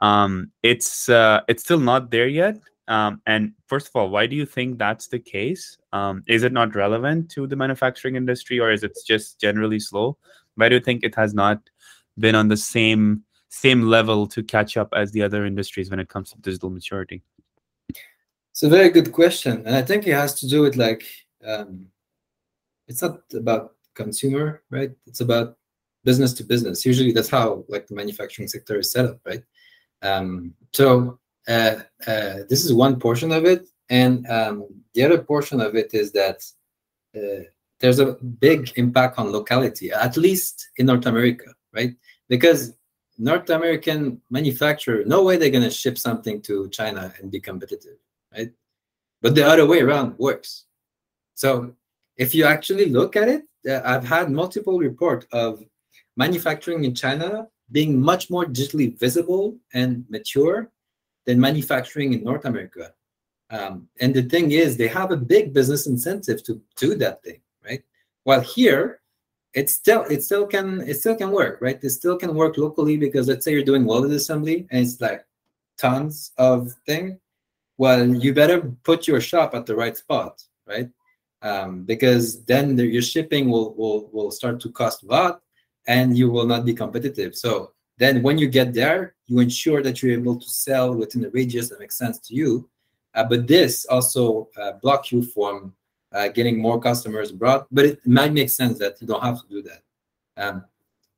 um, 0.02 0.50
it's 0.62 1.08
uh, 1.08 1.40
it's 1.48 1.62
still 1.62 1.78
not 1.78 2.10
there 2.10 2.28
yet. 2.28 2.58
Um, 2.88 3.22
and 3.26 3.52
first 3.66 3.88
of 3.88 3.96
all, 3.96 4.10
why 4.10 4.26
do 4.26 4.36
you 4.36 4.44
think 4.44 4.78
that's 4.78 5.08
the 5.08 5.18
case? 5.18 5.78
Um, 5.92 6.22
is 6.26 6.42
it 6.42 6.52
not 6.52 6.74
relevant 6.74 7.30
to 7.30 7.46
the 7.46 7.56
manufacturing 7.56 8.16
industry, 8.16 8.60
or 8.60 8.70
is 8.70 8.82
it 8.82 8.96
just 9.06 9.40
generally 9.40 9.80
slow? 9.80 10.18
Why 10.56 10.68
do 10.68 10.76
you 10.76 10.80
think 10.80 11.02
it 11.02 11.14
has 11.14 11.34
not 11.34 11.60
been 12.18 12.34
on 12.34 12.48
the 12.48 12.56
same 12.56 13.24
same 13.48 13.82
level 13.82 14.26
to 14.26 14.42
catch 14.42 14.76
up 14.76 14.88
as 14.94 15.12
the 15.12 15.22
other 15.22 15.46
industries 15.46 15.88
when 15.88 16.00
it 16.00 16.08
comes 16.08 16.30
to 16.30 16.38
digital 16.38 16.70
maturity? 16.70 17.22
It's 18.50 18.62
a 18.62 18.68
very 18.68 18.90
good 18.90 19.12
question, 19.12 19.62
and 19.66 19.74
I 19.74 19.82
think 19.82 20.06
it 20.06 20.14
has 20.14 20.34
to 20.40 20.48
do 20.48 20.62
with 20.62 20.76
like 20.76 21.04
um, 21.44 21.86
it's 22.86 23.02
not 23.02 23.20
about 23.34 23.73
consumer, 23.94 24.62
right? 24.70 24.92
It's 25.06 25.20
about 25.20 25.56
business 26.04 26.32
to 26.34 26.44
business. 26.44 26.84
Usually, 26.84 27.12
that's 27.12 27.30
how 27.30 27.64
like 27.68 27.86
the 27.86 27.94
manufacturing 27.94 28.48
sector 28.48 28.78
is 28.78 28.90
set 28.92 29.06
up, 29.06 29.20
right? 29.24 29.42
Um, 30.02 30.54
so 30.72 31.18
uh, 31.48 31.76
uh, 32.06 32.38
this 32.48 32.64
is 32.64 32.72
one 32.72 32.98
portion 33.00 33.32
of 33.32 33.44
it, 33.44 33.68
and 33.88 34.26
um, 34.28 34.66
the 34.94 35.02
other 35.04 35.18
portion 35.18 35.60
of 35.60 35.74
it 35.74 35.94
is 35.94 36.12
that 36.12 36.42
uh, 37.16 37.44
there's 37.80 37.98
a 37.98 38.12
big 38.40 38.72
impact 38.76 39.18
on 39.18 39.32
locality, 39.32 39.92
at 39.92 40.16
least 40.16 40.68
in 40.76 40.86
North 40.86 41.06
America, 41.06 41.52
right? 41.72 41.94
Because 42.28 42.74
North 43.18 43.50
American 43.50 44.20
manufacturer, 44.30 45.04
no 45.04 45.22
way 45.22 45.36
they're 45.36 45.50
going 45.50 45.62
to 45.64 45.70
ship 45.70 45.98
something 45.98 46.40
to 46.42 46.68
China 46.70 47.12
and 47.18 47.30
be 47.30 47.40
competitive, 47.40 47.98
right? 48.32 48.50
But 49.22 49.34
the 49.34 49.46
other 49.46 49.66
way 49.66 49.80
around 49.80 50.18
works. 50.18 50.64
So 51.34 51.74
if 52.16 52.34
you 52.34 52.44
actually 52.44 52.86
look 52.86 53.16
at 53.16 53.28
it, 53.28 53.42
uh, 53.68 53.80
I've 53.84 54.04
had 54.04 54.30
multiple 54.30 54.78
report 54.78 55.26
of 55.32 55.62
manufacturing 56.16 56.84
in 56.84 56.94
China 56.94 57.48
being 57.72 58.00
much 58.00 58.30
more 58.30 58.44
digitally 58.44 58.98
visible 58.98 59.56
and 59.72 60.04
mature 60.08 60.70
than 61.24 61.40
manufacturing 61.40 62.12
in 62.12 62.22
North 62.22 62.44
America. 62.44 62.92
Um, 63.50 63.88
and 64.00 64.14
the 64.14 64.22
thing 64.22 64.52
is, 64.52 64.76
they 64.76 64.88
have 64.88 65.10
a 65.10 65.16
big 65.16 65.52
business 65.52 65.86
incentive 65.86 66.42
to 66.44 66.60
do 66.76 66.94
that 66.96 67.22
thing, 67.22 67.40
right? 67.64 67.82
While 68.24 68.40
here, 68.40 69.00
it 69.54 69.70
still 69.70 70.02
it 70.10 70.22
still 70.22 70.46
can 70.46 70.80
it 70.80 70.94
still 70.94 71.14
can 71.14 71.30
work, 71.30 71.60
right? 71.60 71.78
It 71.82 71.90
still 71.90 72.16
can 72.16 72.34
work 72.34 72.58
locally 72.58 72.96
because 72.96 73.28
let's 73.28 73.44
say 73.44 73.52
you're 73.52 73.62
doing 73.62 73.84
welded 73.84 74.12
assembly 74.12 74.66
and 74.70 74.84
it's 74.84 75.00
like 75.00 75.24
tons 75.78 76.32
of 76.36 76.72
thing. 76.86 77.20
Well, 77.78 78.06
you 78.06 78.34
better 78.34 78.72
put 78.82 79.06
your 79.06 79.20
shop 79.20 79.54
at 79.54 79.66
the 79.66 79.76
right 79.76 79.96
spot, 79.96 80.42
right? 80.66 80.88
Um, 81.44 81.82
because 81.84 82.42
then 82.44 82.74
the, 82.74 82.86
your 82.86 83.02
shipping 83.02 83.50
will, 83.50 83.74
will 83.74 84.08
will 84.12 84.30
start 84.30 84.58
to 84.60 84.70
cost 84.70 85.04
a 85.04 85.06
lot 85.06 85.42
and 85.86 86.16
you 86.16 86.30
will 86.30 86.46
not 86.46 86.64
be 86.64 86.72
competitive. 86.72 87.36
So 87.36 87.72
then 87.98 88.22
when 88.22 88.38
you 88.38 88.48
get 88.48 88.72
there 88.72 89.14
you 89.26 89.38
ensure 89.38 89.82
that 89.82 90.02
you're 90.02 90.18
able 90.20 90.40
to 90.40 90.48
sell 90.48 90.94
within 90.94 91.22
the 91.22 91.30
radius 91.30 91.68
that 91.68 91.78
makes 91.78 91.96
sense 91.96 92.18
to 92.18 92.34
you. 92.34 92.68
Uh, 93.14 93.24
but 93.24 93.46
this 93.46 93.84
also 93.84 94.48
uh, 94.60 94.72
block 94.82 95.12
you 95.12 95.22
from 95.22 95.72
uh, 96.12 96.28
getting 96.28 96.58
more 96.58 96.80
customers 96.80 97.30
abroad 97.30 97.66
but 97.70 97.84
it 97.84 98.06
might 98.06 98.32
make 98.32 98.50
sense 98.50 98.78
that 98.78 99.00
you 99.00 99.06
don't 99.06 99.22
have 99.22 99.40
to 99.42 99.48
do 99.48 99.62
that. 99.62 99.82
Um, 100.36 100.64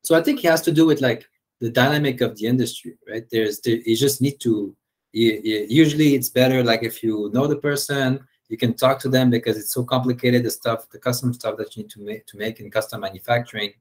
so 0.02 0.14
i 0.14 0.22
think 0.22 0.44
it 0.44 0.48
has 0.48 0.62
to 0.62 0.72
do 0.72 0.86
with 0.86 1.00
like 1.00 1.26
the 1.60 1.70
dynamic 1.70 2.20
of 2.20 2.36
the 2.36 2.46
industry 2.46 2.98
right? 3.08 3.26
There's 3.30 3.60
there, 3.60 3.76
you 3.76 3.96
just 3.96 4.20
need 4.20 4.38
to 4.40 4.76
you, 5.12 5.40
you, 5.42 5.66
usually 5.68 6.14
it's 6.14 6.28
better 6.28 6.62
like 6.62 6.82
if 6.82 7.02
you 7.02 7.30
know 7.32 7.46
the 7.46 7.56
person 7.56 8.20
you 8.48 8.56
can 8.56 8.74
talk 8.74 8.98
to 9.00 9.08
them 9.08 9.30
because 9.30 9.56
it's 9.56 9.74
so 9.74 9.84
complicated 9.84 10.44
the 10.44 10.50
stuff 10.50 10.88
the 10.90 10.98
custom 10.98 11.32
stuff 11.32 11.56
that 11.56 11.76
you 11.76 11.82
need 11.82 11.90
to 11.90 12.00
make 12.00 12.26
to 12.26 12.36
make 12.36 12.60
in 12.60 12.70
custom 12.70 13.00
manufacturing. 13.00 13.72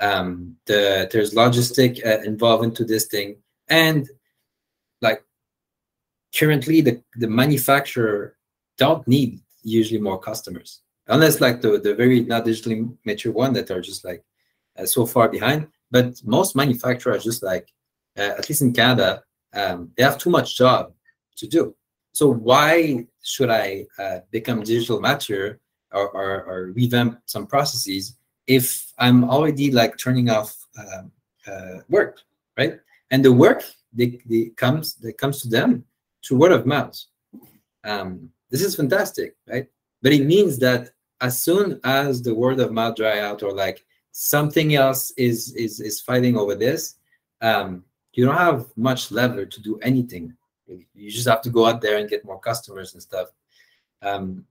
Um 0.00 0.56
the 0.66 1.08
there's 1.10 1.34
logistic 1.34 2.04
uh, 2.04 2.22
involved 2.22 2.64
into 2.64 2.84
this 2.84 3.06
thing. 3.06 3.36
And 3.68 4.08
like 5.00 5.22
currently 6.36 6.80
the 6.80 7.02
the 7.16 7.28
manufacturer 7.28 8.36
don't 8.78 9.06
need 9.06 9.40
usually 9.62 10.00
more 10.00 10.18
customers. 10.18 10.80
Unless 11.08 11.40
like 11.40 11.60
the 11.60 11.78
the 11.78 11.94
very 11.94 12.20
not 12.24 12.44
digitally 12.44 12.96
mature 13.04 13.32
one 13.32 13.52
that 13.54 13.70
are 13.70 13.80
just 13.80 14.04
like 14.04 14.24
uh, 14.78 14.86
so 14.86 15.06
far 15.06 15.28
behind. 15.28 15.68
But 15.90 16.20
most 16.24 16.56
manufacturers 16.56 17.24
just 17.24 17.42
like 17.42 17.68
uh, 18.16 18.34
at 18.38 18.48
least 18.48 18.62
in 18.62 18.72
canada 18.72 19.22
um, 19.54 19.90
they 19.96 20.02
have 20.02 20.18
too 20.18 20.30
much 20.30 20.56
job 20.56 20.92
to 21.36 21.46
do 21.46 21.74
so 22.14 22.28
why 22.28 23.04
should 23.22 23.50
I 23.50 23.86
uh, 23.98 24.20
become 24.30 24.62
digital 24.62 25.00
mature 25.00 25.58
or, 25.92 26.08
or, 26.10 26.44
or, 26.44 26.72
revamp 26.72 27.20
some 27.26 27.44
processes 27.46 28.16
if 28.46 28.92
I'm 28.98 29.28
already 29.28 29.72
like 29.72 29.98
turning 29.98 30.30
off 30.30 30.56
um, 30.78 31.10
uh, 31.46 31.80
work, 31.88 32.20
right? 32.56 32.78
And 33.10 33.24
the 33.24 33.32
work 33.32 33.64
they, 33.92 34.20
they 34.26 34.50
comes 34.56 34.94
that 34.96 35.18
comes 35.18 35.42
to 35.42 35.48
them 35.48 35.84
through 36.24 36.38
word 36.38 36.52
of 36.52 36.66
mouth. 36.66 36.96
Um, 37.82 38.30
this 38.48 38.62
is 38.62 38.76
fantastic, 38.76 39.34
right? 39.48 39.66
But 40.00 40.12
it 40.12 40.24
means 40.24 40.58
that 40.60 40.90
as 41.20 41.40
soon 41.42 41.80
as 41.82 42.22
the 42.22 42.34
word 42.34 42.60
of 42.60 42.70
mouth 42.70 42.94
dry 42.94 43.18
out 43.20 43.42
or 43.42 43.52
like 43.52 43.84
something 44.12 44.76
else 44.76 45.10
is 45.16 45.52
is 45.56 45.80
is 45.80 46.00
fighting 46.00 46.36
over 46.36 46.54
this, 46.54 46.94
um, 47.40 47.84
you 48.12 48.24
don't 48.24 48.36
have 48.36 48.66
much 48.76 49.10
lever 49.10 49.44
to 49.44 49.60
do 49.60 49.78
anything 49.82 50.36
you 50.66 51.10
just 51.10 51.28
have 51.28 51.42
to 51.42 51.50
go 51.50 51.66
out 51.66 51.80
there 51.80 51.98
and 51.98 52.08
get 52.08 52.24
more 52.24 52.40
customers 52.40 52.94
and 52.94 53.02
stuff. 53.02 53.28
Um, 54.02 54.44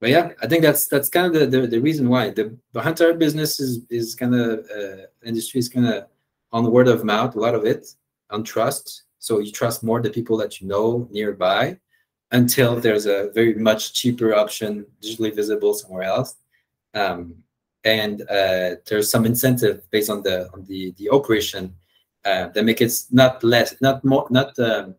but 0.00 0.10
yeah, 0.10 0.32
I 0.42 0.46
think 0.46 0.62
that's 0.62 0.86
that's 0.86 1.08
kind 1.08 1.26
of 1.26 1.32
the, 1.32 1.46
the, 1.46 1.66
the 1.66 1.80
reason 1.80 2.08
why 2.08 2.30
the, 2.30 2.56
the 2.72 2.80
hunter 2.82 3.14
business 3.14 3.60
is 3.60 3.84
is 3.90 4.14
kind 4.14 4.34
of 4.34 4.66
uh, 4.70 5.06
industry 5.24 5.58
is 5.58 5.68
kind 5.68 5.86
of 5.86 6.06
on 6.52 6.70
word 6.70 6.88
of 6.88 7.04
mouth, 7.04 7.34
a 7.34 7.40
lot 7.40 7.54
of 7.54 7.64
it 7.64 7.94
on 8.30 8.44
trust. 8.44 9.04
So 9.18 9.38
you 9.38 9.50
trust 9.50 9.82
more 9.82 10.02
the 10.02 10.10
people 10.10 10.36
that 10.38 10.60
you 10.60 10.66
know 10.66 11.08
nearby 11.10 11.78
until 12.32 12.76
there's 12.76 13.06
a 13.06 13.30
very 13.34 13.54
much 13.54 13.94
cheaper 13.94 14.34
option 14.34 14.84
digitally 15.00 15.34
visible 15.34 15.72
somewhere 15.72 16.02
else. 16.02 16.36
Um, 16.92 17.36
and 17.84 18.22
uh, 18.22 18.76
there's 18.86 19.10
some 19.10 19.24
incentive 19.26 19.88
based 19.90 20.10
on 20.10 20.22
the 20.22 20.50
on 20.52 20.64
the 20.64 20.92
the 20.98 21.10
operation 21.10 21.74
uh, 22.24 22.48
that 22.48 22.64
make 22.64 22.80
it 22.80 22.92
not 23.10 23.44
less, 23.44 23.74
not 23.80 24.04
more, 24.04 24.26
not 24.30 24.58
um, 24.58 24.94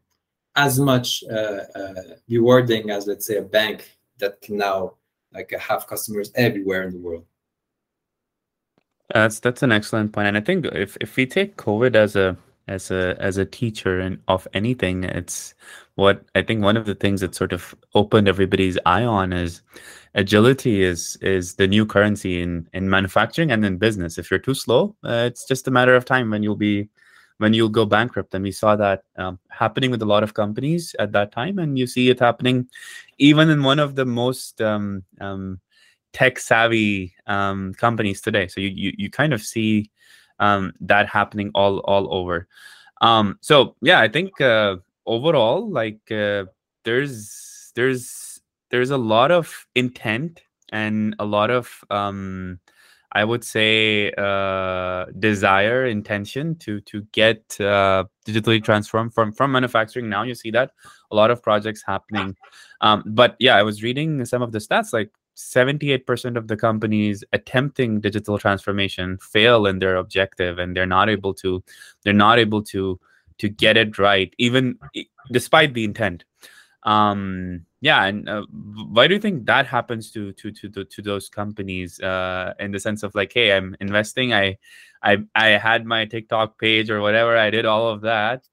as 0.55 0.79
much 0.79 1.23
uh, 1.29 1.61
uh, 1.75 1.93
rewarding 2.29 2.89
as 2.89 3.07
let's 3.07 3.25
say 3.25 3.37
a 3.37 3.41
bank 3.41 3.97
that 4.19 4.41
can 4.41 4.57
now 4.57 4.93
like 5.33 5.51
have 5.51 5.87
customers 5.87 6.31
everywhere 6.35 6.83
in 6.83 6.93
the 6.93 6.99
world. 6.99 7.25
That's 9.13 9.39
that's 9.39 9.63
an 9.63 9.71
excellent 9.71 10.13
point, 10.13 10.27
and 10.27 10.37
I 10.37 10.41
think 10.41 10.65
if 10.65 10.97
if 10.99 11.15
we 11.15 11.25
take 11.27 11.57
COVID 11.57 11.95
as 11.95 12.15
a 12.15 12.37
as 12.67 12.89
a 12.89 13.15
as 13.19 13.37
a 13.37 13.45
teacher 13.45 13.99
and 13.99 14.19
of 14.27 14.47
anything, 14.53 15.03
it's 15.03 15.53
what 15.95 16.25
I 16.33 16.41
think 16.41 16.63
one 16.63 16.77
of 16.77 16.85
the 16.85 16.95
things 16.95 17.21
that 17.21 17.35
sort 17.35 17.53
of 17.53 17.75
opened 17.93 18.27
everybody's 18.27 18.79
eye 18.85 19.03
on 19.03 19.31
is 19.31 19.61
agility 20.15 20.81
is 20.81 21.17
is 21.21 21.55
the 21.55 21.67
new 21.67 21.85
currency 21.85 22.41
in 22.41 22.67
in 22.73 22.89
manufacturing 22.89 23.51
and 23.51 23.63
in 23.63 23.77
business. 23.77 24.17
If 24.17 24.31
you're 24.31 24.39
too 24.39 24.55
slow, 24.55 24.95
uh, 25.03 25.25
it's 25.27 25.47
just 25.47 25.67
a 25.67 25.71
matter 25.71 25.95
of 25.95 26.05
time 26.05 26.31
when 26.31 26.41
you'll 26.41 26.55
be 26.55 26.89
when 27.37 27.53
you'll 27.53 27.69
go 27.69 27.85
bankrupt. 27.85 28.33
And 28.33 28.43
we 28.43 28.51
saw 28.51 28.75
that 28.75 29.03
um, 29.17 29.39
happening 29.49 29.91
with 29.91 30.01
a 30.01 30.05
lot 30.05 30.23
of 30.23 30.33
companies 30.33 30.95
at 30.99 31.11
that 31.11 31.31
time. 31.31 31.59
And 31.59 31.77
you 31.77 31.87
see 31.87 32.09
it 32.09 32.19
happening 32.19 32.69
even 33.17 33.49
in 33.49 33.63
one 33.63 33.79
of 33.79 33.95
the 33.95 34.05
most 34.05 34.61
um, 34.61 35.03
um, 35.19 35.59
tech 36.13 36.39
savvy 36.39 37.13
um, 37.27 37.73
companies 37.73 38.21
today. 38.21 38.47
So 38.47 38.61
you, 38.61 38.69
you, 38.69 38.93
you 38.97 39.09
kind 39.09 39.33
of 39.33 39.41
see 39.41 39.91
um, 40.39 40.73
that 40.81 41.07
happening 41.07 41.51
all, 41.53 41.79
all 41.79 42.13
over. 42.13 42.47
Um, 43.01 43.37
so 43.41 43.75
yeah, 43.81 43.99
I 43.99 44.07
think 44.07 44.39
uh, 44.39 44.77
overall, 45.05 45.69
like 45.69 45.99
uh, 46.11 46.45
there's, 46.83 47.71
there's, 47.75 48.41
there's 48.71 48.91
a 48.91 48.97
lot 48.97 49.31
of 49.31 49.67
intent 49.75 50.41
and 50.71 51.15
a 51.19 51.25
lot 51.25 51.51
of 51.51 51.83
um, 51.89 52.59
I 53.15 53.23
would 53.23 53.45
say 53.45 54.11
uh, 54.17 55.05
desire, 55.17 55.85
intention 55.85 56.57
to 56.57 56.81
to 56.81 57.01
get 57.13 57.59
uh, 57.61 58.03
digitally 58.27 58.61
transformed 58.61 59.13
from 59.13 59.31
from 59.31 59.53
manufacturing. 59.53 60.09
Now 60.09 60.23
you 60.23 60.35
see 60.35 60.51
that 60.51 60.71
a 61.11 61.15
lot 61.15 61.31
of 61.31 61.41
projects 61.41 61.81
happening, 61.87 62.35
um, 62.81 63.03
but 63.07 63.37
yeah, 63.39 63.55
I 63.55 63.63
was 63.63 63.81
reading 63.81 64.23
some 64.25 64.41
of 64.41 64.51
the 64.51 64.59
stats 64.59 64.93
like. 64.93 65.11
78% 65.37 66.37
of 66.37 66.47
the 66.47 66.55
companies 66.55 67.21
attempting 67.33 67.99
digital 67.99 68.37
transformation 68.37 69.17
fail 69.17 69.65
in 69.65 69.79
their 69.79 69.97
objective 69.97 70.59
and 70.59 70.73
they're 70.73 70.85
not 70.85 71.09
able 71.09 71.33
to 71.33 71.61
they're 72.03 72.13
not 72.13 72.39
able 72.39 72.63
to 72.63 72.97
to 73.37 73.49
get 73.49 73.75
it 73.75 73.99
right 73.99 74.33
even 74.37 74.79
despite 75.33 75.73
the 75.73 75.83
intent 75.83 76.23
um 76.85 77.65
yeah 77.81 78.05
and 78.05 78.29
uh, 78.29 78.45
why 78.91 79.07
do 79.07 79.15
you 79.15 79.19
think 79.19 79.45
that 79.45 79.65
happens 79.65 80.11
to 80.11 80.31
to 80.33 80.51
to 80.51 80.69
to, 80.69 80.85
to 80.85 81.01
those 81.01 81.29
companies 81.29 81.99
uh 82.01 82.53
in 82.59 82.71
the 82.71 82.79
sense 82.79 83.01
of 83.03 83.13
like 83.15 83.33
hey 83.33 83.51
i'm 83.51 83.75
investing 83.79 84.33
i 84.33 84.55
i 85.01 85.17
i 85.33 85.47
had 85.49 85.85
my 85.85 86.05
tiktok 86.05 86.59
page 86.59 86.89
or 86.89 87.01
whatever 87.01 87.35
i 87.35 87.49
did 87.49 87.65
all 87.65 87.89
of 87.89 88.01
that 88.01 88.47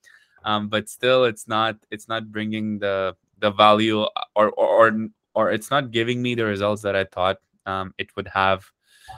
um 0.45 0.69
but 0.69 0.89
still 0.89 1.25
it's 1.25 1.47
not 1.47 1.77
it's 1.91 2.09
not 2.09 2.33
bringing 2.33 2.79
the 2.79 3.15
the 3.39 3.51
value 3.51 4.07
or 4.35 4.51
or 4.51 5.11
or 5.35 5.51
it's 5.51 5.71
not 5.71 5.91
giving 5.91 6.23
me 6.23 6.35
the 6.35 6.45
results 6.45 6.83
that 6.83 6.97
I 6.97 7.05
thought 7.05 7.39
um, 7.67 7.95
it 7.99 8.15
would 8.17 8.29
have. 8.29 8.65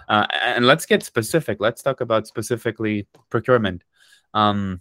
Uh, 0.09 0.27
and 0.33 0.67
let's 0.67 0.87
get 0.87 1.03
specific. 1.03 1.59
Let's 1.61 1.83
talk 1.83 2.01
about 2.01 2.27
specifically 2.27 3.07
procurement. 3.31 3.85
Um, 4.33 4.81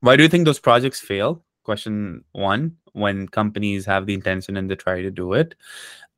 why 0.00 0.16
do 0.16 0.22
you 0.22 0.28
think 0.28 0.44
those 0.44 0.60
projects 0.60 1.00
fail? 1.00 1.44
Question 1.64 2.24
one: 2.32 2.76
When 2.92 3.26
companies 3.26 3.84
have 3.86 4.06
the 4.06 4.14
intention 4.14 4.56
and 4.56 4.70
they 4.70 4.76
try 4.76 5.02
to 5.02 5.10
do 5.10 5.32
it, 5.32 5.54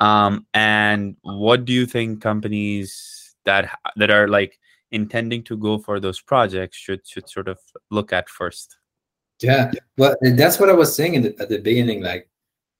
um, 0.00 0.46
and 0.52 1.16
what 1.22 1.64
do 1.64 1.72
you 1.72 1.86
think 1.86 2.20
companies 2.20 3.34
that 3.44 3.78
that 3.96 4.10
are 4.10 4.28
like 4.28 4.58
intending 4.90 5.42
to 5.44 5.56
go 5.56 5.78
for 5.78 6.00
those 6.00 6.20
projects 6.20 6.76
should 6.76 7.06
should 7.06 7.28
sort 7.28 7.48
of 7.48 7.58
look 7.90 8.12
at 8.12 8.28
first? 8.28 8.76
Yeah, 9.40 9.72
well, 9.98 10.16
that's 10.22 10.58
what 10.58 10.70
I 10.70 10.72
was 10.72 10.94
saying 10.94 11.22
the, 11.22 11.36
at 11.40 11.48
the 11.48 11.58
beginning. 11.58 12.02
Like 12.02 12.28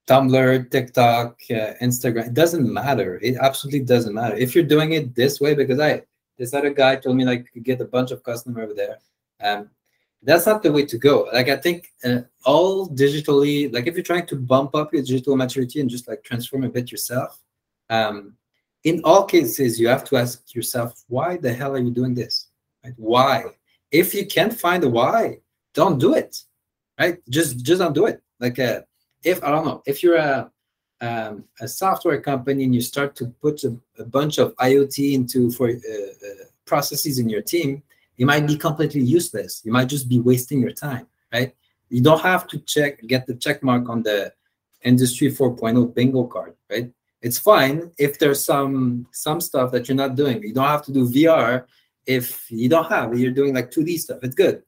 Tumblr, 0.09 0.71
TikTok, 0.71 1.41
uh, 1.51 1.75
Instagram, 1.83 2.29
it 2.29 2.35
doesn't 2.35 2.73
matter. 2.73 3.19
It 3.23 3.37
absolutely 3.37 3.81
doesn't 3.81 4.15
matter 4.15 4.37
if 4.37 4.55
you're 4.55 4.65
doing 4.65 4.93
it 4.93 5.15
this 5.15 5.41
way. 5.41 5.55
Because 5.55 5.81
I, 5.81 6.03
this 6.39 6.55
other 6.55 6.71
guy 6.71 6.97
told 6.97 7.17
me 7.17 7.25
like 7.25 7.51
get 7.63 7.81
a 7.81 7.85
bunch 7.85 8.11
of 8.11 8.23
customer 8.23 8.63
over 8.63 8.75
there. 8.75 8.99
Um, 9.41 9.71
that's 10.27 10.45
not 10.45 10.63
the 10.63 10.73
way 10.73 10.85
to 10.85 10.99
go. 10.99 11.29
Like 11.33 11.49
I 11.49 11.57
think 11.57 11.93
uh, 12.05 12.23
all 12.45 12.89
digitally, 12.89 13.73
like 13.73 13.87
if 13.87 13.95
you're 13.95 14.03
trying 14.03 14.27
to 14.27 14.37
bump 14.37 14.75
up 14.75 14.93
your 14.93 15.03
digital 15.03 15.37
maturity 15.37 15.81
and 15.81 15.89
just 15.89 16.09
like 16.09 16.25
transform 16.25 16.65
a 16.65 16.69
bit 16.69 16.91
yourself, 16.91 17.41
um, 17.89 18.35
in 18.83 19.01
all 19.05 19.25
cases 19.25 19.79
you 19.79 19.87
have 19.87 20.05
to 20.05 20.17
ask 20.17 20.53
yourself, 20.53 21.05
why 21.07 21.37
the 21.37 21.53
hell 21.53 21.75
are 21.75 21.79
you 21.79 21.93
doing 21.93 22.13
this? 22.13 22.49
Right? 22.85 22.95
Why? 22.97 23.45
If 23.93 24.15
you 24.15 24.27
can't 24.27 24.53
find 24.53 24.83
a 24.83 24.89
why, 24.89 25.39
don't 25.75 25.99
do 25.99 26.15
it. 26.15 26.37
Right? 26.99 27.19
Just 27.29 27.65
just 27.65 27.81
don't 27.81 27.95
do 27.95 28.07
it. 28.07 28.21
Like 28.41 28.59
uh, 28.59 28.81
if 29.23 29.43
I 29.45 29.51
don't 29.51 29.65
know, 29.65 29.83
if 29.87 30.03
you're 30.03 30.17
a 30.17 30.51
um, 31.01 31.45
a 31.61 31.69
software 31.69 32.21
company 32.21 32.65
and 32.65 32.75
you 32.75 32.81
start 32.81 33.15
to 33.17 33.27
put 33.43 33.63
a, 33.63 33.77
a 33.99 34.05
bunch 34.05 34.39
of 34.39 34.57
IoT 34.57 35.13
into 35.13 35.51
for 35.53 35.69
uh, 35.69 35.73
uh, 35.73 36.45
processes 36.65 37.19
in 37.19 37.29
your 37.29 37.43
team, 37.43 37.83
it 38.19 38.25
might 38.25 38.47
be 38.47 38.57
completely 38.57 39.03
useless. 39.03 39.63
You 39.65 39.73
might 39.73 39.89
just 39.89 40.09
be 40.09 40.21
wasting 40.21 40.61
your 40.61 40.73
time, 40.73 41.07
right? 41.33 41.55
You 41.89 42.03
don't 42.03 42.21
have 42.21 42.47
to 42.49 42.59
check 42.61 43.01
get 43.07 43.27
the 43.27 43.35
check 43.35 43.63
mark 43.63 43.89
on 43.89 44.03
the 44.03 44.33
industry 44.83 45.31
4.0 45.31 45.95
bingo 45.95 46.25
card, 46.25 46.55
right? 46.71 46.91
It's 47.23 47.39
fine 47.39 47.91
if 47.99 48.19
there's 48.19 48.45
some 48.45 49.07
some 49.13 49.41
stuff 49.41 49.73
that 49.73 49.89
you're 49.89 49.97
not 49.97 50.17
doing. 50.17 50.43
You 50.43 50.55
don't 50.55 50.67
have 50.67 50.85
to 50.87 50.93
do 50.93 51.09
VR 51.09 51.65
if 52.07 52.51
you 52.51 52.69
don't 52.69 52.89
have 52.89 53.19
you're 53.19 53.33
doing 53.33 53.55
like 53.55 53.71
2D 53.71 53.99
stuff. 53.99 54.19
It's 54.23 54.35
good. 54.35 54.63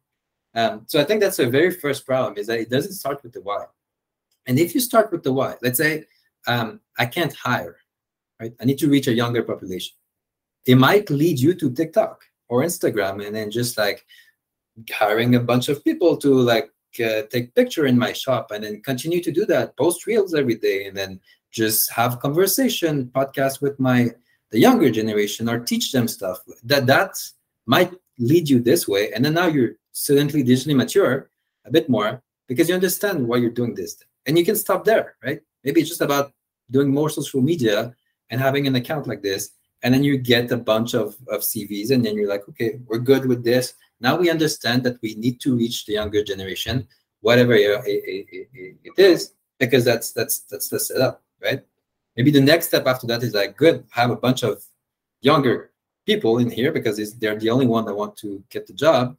Um, 0.54 0.84
so 0.86 1.00
I 1.00 1.04
think 1.04 1.20
that's 1.20 1.36
the 1.36 1.48
very 1.48 1.70
first 1.70 2.06
problem 2.06 2.36
is 2.36 2.46
that 2.46 2.58
it 2.58 2.70
doesn't 2.70 2.94
start 2.94 3.22
with 3.22 3.32
the 3.32 3.42
why. 3.42 3.64
And 4.46 4.58
if 4.58 4.74
you 4.74 4.80
start 4.80 5.12
with 5.12 5.22
the 5.22 5.32
why, 5.32 5.54
let's 5.62 5.78
say 5.78 6.04
um, 6.46 6.80
I 6.98 7.06
can't 7.06 7.32
hire, 7.32 7.76
right? 8.40 8.52
I 8.60 8.64
need 8.64 8.78
to 8.78 8.88
reach 8.88 9.08
a 9.08 9.12
younger 9.12 9.42
population. 9.42 9.94
It 10.66 10.76
might 10.76 11.10
lead 11.10 11.38
you 11.38 11.54
to 11.54 11.70
TikTok 11.70 12.24
or 12.48 12.62
Instagram 12.62 13.24
and 13.24 13.34
then 13.34 13.50
just 13.50 13.78
like 13.78 14.04
hiring 14.90 15.34
a 15.34 15.40
bunch 15.40 15.68
of 15.68 15.84
people 15.84 16.16
to 16.16 16.32
like 16.34 16.70
uh, 17.04 17.22
take 17.30 17.54
picture 17.54 17.86
in 17.86 17.98
my 17.98 18.12
shop 18.12 18.50
and 18.50 18.64
then 18.64 18.80
continue 18.82 19.22
to 19.22 19.32
do 19.32 19.44
that, 19.46 19.76
post 19.76 20.06
reels 20.06 20.34
every 20.34 20.54
day, 20.54 20.86
and 20.86 20.96
then 20.96 21.20
just 21.50 21.90
have 21.92 22.20
conversation 22.20 23.10
podcast 23.14 23.60
with 23.60 23.78
my 23.78 24.10
the 24.50 24.58
younger 24.58 24.90
generation 24.90 25.48
or 25.48 25.60
teach 25.60 25.92
them 25.92 26.08
stuff. 26.08 26.38
That 26.64 26.86
that 26.86 27.18
might 27.66 27.92
lead 28.18 28.48
you 28.48 28.60
this 28.60 28.88
way, 28.88 29.12
and 29.12 29.24
then 29.24 29.34
now 29.34 29.46
you're 29.46 29.74
suddenly 29.92 30.42
digitally 30.42 30.76
mature 30.76 31.30
a 31.64 31.70
bit 31.70 31.88
more 31.88 32.22
because 32.46 32.68
you 32.68 32.74
understand 32.74 33.26
why 33.26 33.36
you're 33.36 33.50
doing 33.50 33.74
this, 33.74 33.96
and 34.26 34.38
you 34.38 34.44
can 34.44 34.56
stop 34.56 34.84
there, 34.84 35.16
right? 35.22 35.40
Maybe 35.64 35.80
it's 35.80 35.90
just 35.90 36.00
about 36.00 36.32
doing 36.70 36.88
more 36.92 37.10
social 37.10 37.42
media 37.42 37.94
and 38.30 38.40
having 38.40 38.66
an 38.66 38.74
account 38.76 39.06
like 39.06 39.22
this 39.22 39.50
and 39.82 39.94
then 39.94 40.02
you 40.02 40.18
get 40.18 40.50
a 40.50 40.56
bunch 40.56 40.94
of, 40.94 41.16
of 41.28 41.40
cvs 41.40 41.90
and 41.90 42.04
then 42.04 42.16
you're 42.16 42.28
like 42.28 42.48
okay 42.48 42.78
we're 42.86 42.98
good 42.98 43.26
with 43.26 43.44
this. 43.44 43.74
Now 44.00 44.16
we 44.16 44.30
understand 44.30 44.84
that 44.84 45.00
we 45.02 45.14
need 45.14 45.40
to 45.40 45.56
reach 45.56 45.86
the 45.86 45.94
younger 45.94 46.22
generation 46.22 46.86
whatever 47.20 47.52
it, 47.54 47.80
it, 47.84 48.26
it, 48.30 48.76
it 48.84 48.98
is 48.98 49.32
because 49.58 49.84
that's 49.84 50.12
that's 50.12 50.40
that's 50.40 50.68
the 50.68 50.80
setup 50.80 51.22
right? 51.42 51.62
Maybe 52.16 52.30
the 52.30 52.40
next 52.40 52.66
step 52.66 52.86
after 52.86 53.06
that 53.08 53.22
is 53.22 53.34
like 53.34 53.56
good 53.56 53.84
have 53.90 54.10
a 54.10 54.16
bunch 54.16 54.42
of 54.42 54.62
younger 55.20 55.72
people 56.06 56.38
in 56.38 56.50
here 56.50 56.72
because 56.72 56.96
they're 57.18 57.38
the 57.38 57.50
only 57.50 57.66
one 57.66 57.84
that 57.84 57.94
want 57.94 58.16
to 58.18 58.42
get 58.50 58.66
the 58.66 58.72
job. 58.72 59.16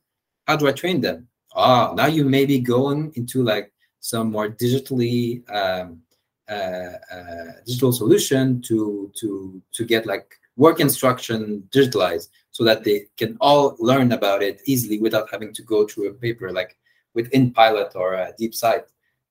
How 0.47 0.55
do 0.55 0.67
i 0.67 0.71
train 0.71 1.01
them? 1.01 1.27
Ah 1.55 1.93
now 1.95 2.07
you 2.07 2.25
may 2.25 2.45
be 2.45 2.59
going 2.59 3.11
into 3.15 3.43
like 3.43 3.71
some 3.99 4.31
more 4.31 4.49
digitally 4.49 5.43
um, 5.53 6.01
uh, 6.49 6.97
uh, 7.11 7.51
digital 7.65 7.91
solution 7.91 8.61
to 8.61 9.11
to 9.15 9.61
to 9.71 9.85
get 9.85 10.05
like 10.05 10.35
work 10.59 10.81
instruction 10.81 11.63
digitalized 11.71 12.27
so 12.51 12.65
that 12.65 12.83
they 12.83 13.05
can 13.17 13.37
all 13.39 13.77
learn 13.79 14.11
about 14.11 14.43
it 14.43 14.61
easily 14.65 14.99
without 14.99 15.31
having 15.31 15.53
to 15.53 15.63
go 15.63 15.87
through 15.87 16.09
a 16.09 16.13
paper 16.13 16.51
like 16.51 16.77
within 17.13 17.51
pilot 17.51 17.93
or 17.95 18.13
a 18.13 18.33
DeepSight. 18.39 18.83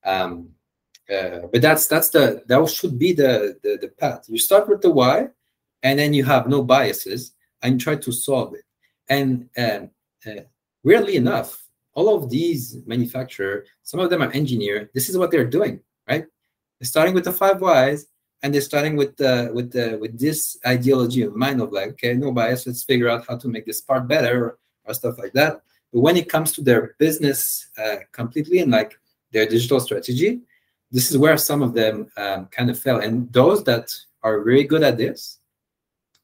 Um, 0.03 0.49
uh, 1.13 1.41
but 1.51 1.61
that's 1.61 1.85
that's 1.87 2.09
the 2.09 2.43
that 2.47 2.59
should 2.69 2.97
be 2.97 3.13
the, 3.13 3.57
the 3.63 3.77
the 3.79 3.87
path. 3.87 4.25
You 4.27 4.39
start 4.39 4.67
with 4.67 4.81
the 4.81 4.89
why, 4.89 5.27
and 5.83 5.97
then 5.99 6.13
you 6.13 6.23
have 6.23 6.47
no 6.47 6.63
biases 6.63 7.33
and 7.61 7.79
try 7.79 7.95
to 7.95 8.11
solve 8.11 8.55
it. 8.55 8.65
And 9.07 9.49
um, 9.57 9.89
uh, 10.25 10.43
weirdly 10.83 11.15
enough, 11.15 11.63
all 11.93 12.15
of 12.15 12.29
these 12.29 12.77
manufacturer, 12.85 13.65
some 13.83 13.99
of 13.99 14.09
them 14.09 14.21
are 14.23 14.31
engineer. 14.31 14.89
This 14.95 15.09
is 15.09 15.17
what 15.17 15.29
they're 15.31 15.45
doing, 15.57 15.79
right? 16.07 16.25
Starting 16.81 17.13
with 17.13 17.25
the 17.25 17.33
five 17.33 17.59
whys, 17.61 18.07
and 18.41 18.53
they're 18.53 18.61
starting 18.61 18.95
with 18.95 19.15
the 19.17 19.51
with 19.53 19.71
the 19.71 19.97
with 19.99 20.17
this 20.17 20.57
ideology 20.65 21.23
of 21.23 21.35
mind 21.35 21.61
of 21.61 21.71
like 21.71 21.89
okay 21.89 22.13
no 22.13 22.31
bias 22.31 22.65
let's 22.65 22.83
figure 22.83 23.09
out 23.09 23.25
how 23.27 23.37
to 23.37 23.47
make 23.47 23.65
this 23.65 23.81
part 23.81 24.07
better 24.07 24.57
or, 24.85 24.93
stuff 24.93 25.19
like 25.19 25.33
that. 25.33 25.61
But 25.93 25.99
when 25.99 26.17
it 26.17 26.27
comes 26.27 26.51
to 26.53 26.63
their 26.63 26.95
business 26.97 27.69
uh, 27.77 27.97
completely 28.11 28.57
and 28.57 28.71
like 28.71 28.93
their 29.31 29.45
digital 29.45 29.79
strategy 29.79 30.41
this 30.91 31.11
is 31.11 31.17
where 31.19 31.37
some 31.37 31.61
of 31.61 31.75
them 31.75 32.09
um, 32.17 32.47
kind 32.47 32.71
of 32.71 32.79
fell 32.79 32.99
and 32.99 33.31
those 33.31 33.63
that 33.65 33.93
are 34.23 34.41
very 34.41 34.63
good 34.63 34.81
at 34.81 34.97
this 34.97 35.37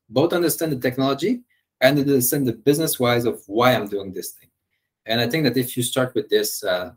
both 0.10 0.34
understand 0.34 0.72
the 0.72 0.80
technology 0.80 1.42
and 1.82 2.00
understand 2.00 2.48
the 2.48 2.54
business 2.54 3.00
wise 3.00 3.26
of 3.26 3.44
why 3.46 3.76
i'm 3.76 3.88
doing 3.88 4.12
this 4.12 4.32
thing. 4.32 4.50
And 5.06 5.22
i 5.22 5.28
think 5.30 5.44
that 5.44 5.58
if 5.58 5.78
you 5.78 5.84
start 5.84 6.16
with 6.16 6.28
this 6.30 6.64
uh, 6.64 6.94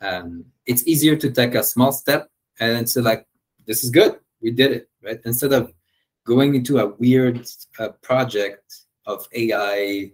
um, 0.00 0.44
it's 0.66 0.86
easier 0.86 1.16
to 1.16 1.30
take 1.32 1.56
a 1.56 1.64
small 1.64 1.90
step 1.90 2.30
and 2.60 2.88
say 2.88 3.00
like 3.00 3.26
this 3.66 3.82
is 3.82 3.90
good 3.90 4.20
we 4.42 4.50
did 4.50 4.72
it 4.72 4.90
right? 5.02 5.20
Instead 5.24 5.52
of 5.52 5.72
going 6.24 6.54
into 6.54 6.78
a 6.78 6.88
weird 6.96 7.46
uh, 7.78 7.88
project 8.02 8.76
of 9.06 9.26
ai 9.32 10.12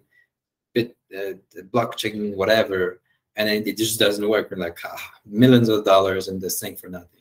bit 0.75 0.97
uh, 1.17 1.33
blockchain 1.73 2.35
whatever 2.35 3.01
and 3.37 3.49
then 3.49 3.63
it 3.67 3.77
just 3.77 3.99
doesn't 3.99 4.29
work. 4.29 4.51
We're 4.51 4.57
like 4.57 4.79
ah, 4.85 5.11
millions 5.27 5.69
of 5.69 5.85
dollars 5.85 6.29
in 6.29 6.41
this 6.41 6.59
thing 6.59 6.75
for 6.77 6.89
nothing. 6.89 7.21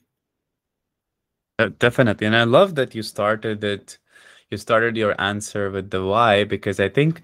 Uh, 1.60 1.70
definitely. 1.80 2.28
And 2.28 2.36
i 2.36 2.44
love 2.44 2.76
that 2.76 2.96
you 2.96 3.04
started 3.04 3.64
it 3.64 3.98
you 4.52 4.58
started 4.58 4.96
your 4.98 5.20
answer 5.20 5.72
with 5.72 5.90
the 5.90 6.06
why 6.06 6.44
because 6.44 6.80
i 6.80 6.88
think 6.88 7.24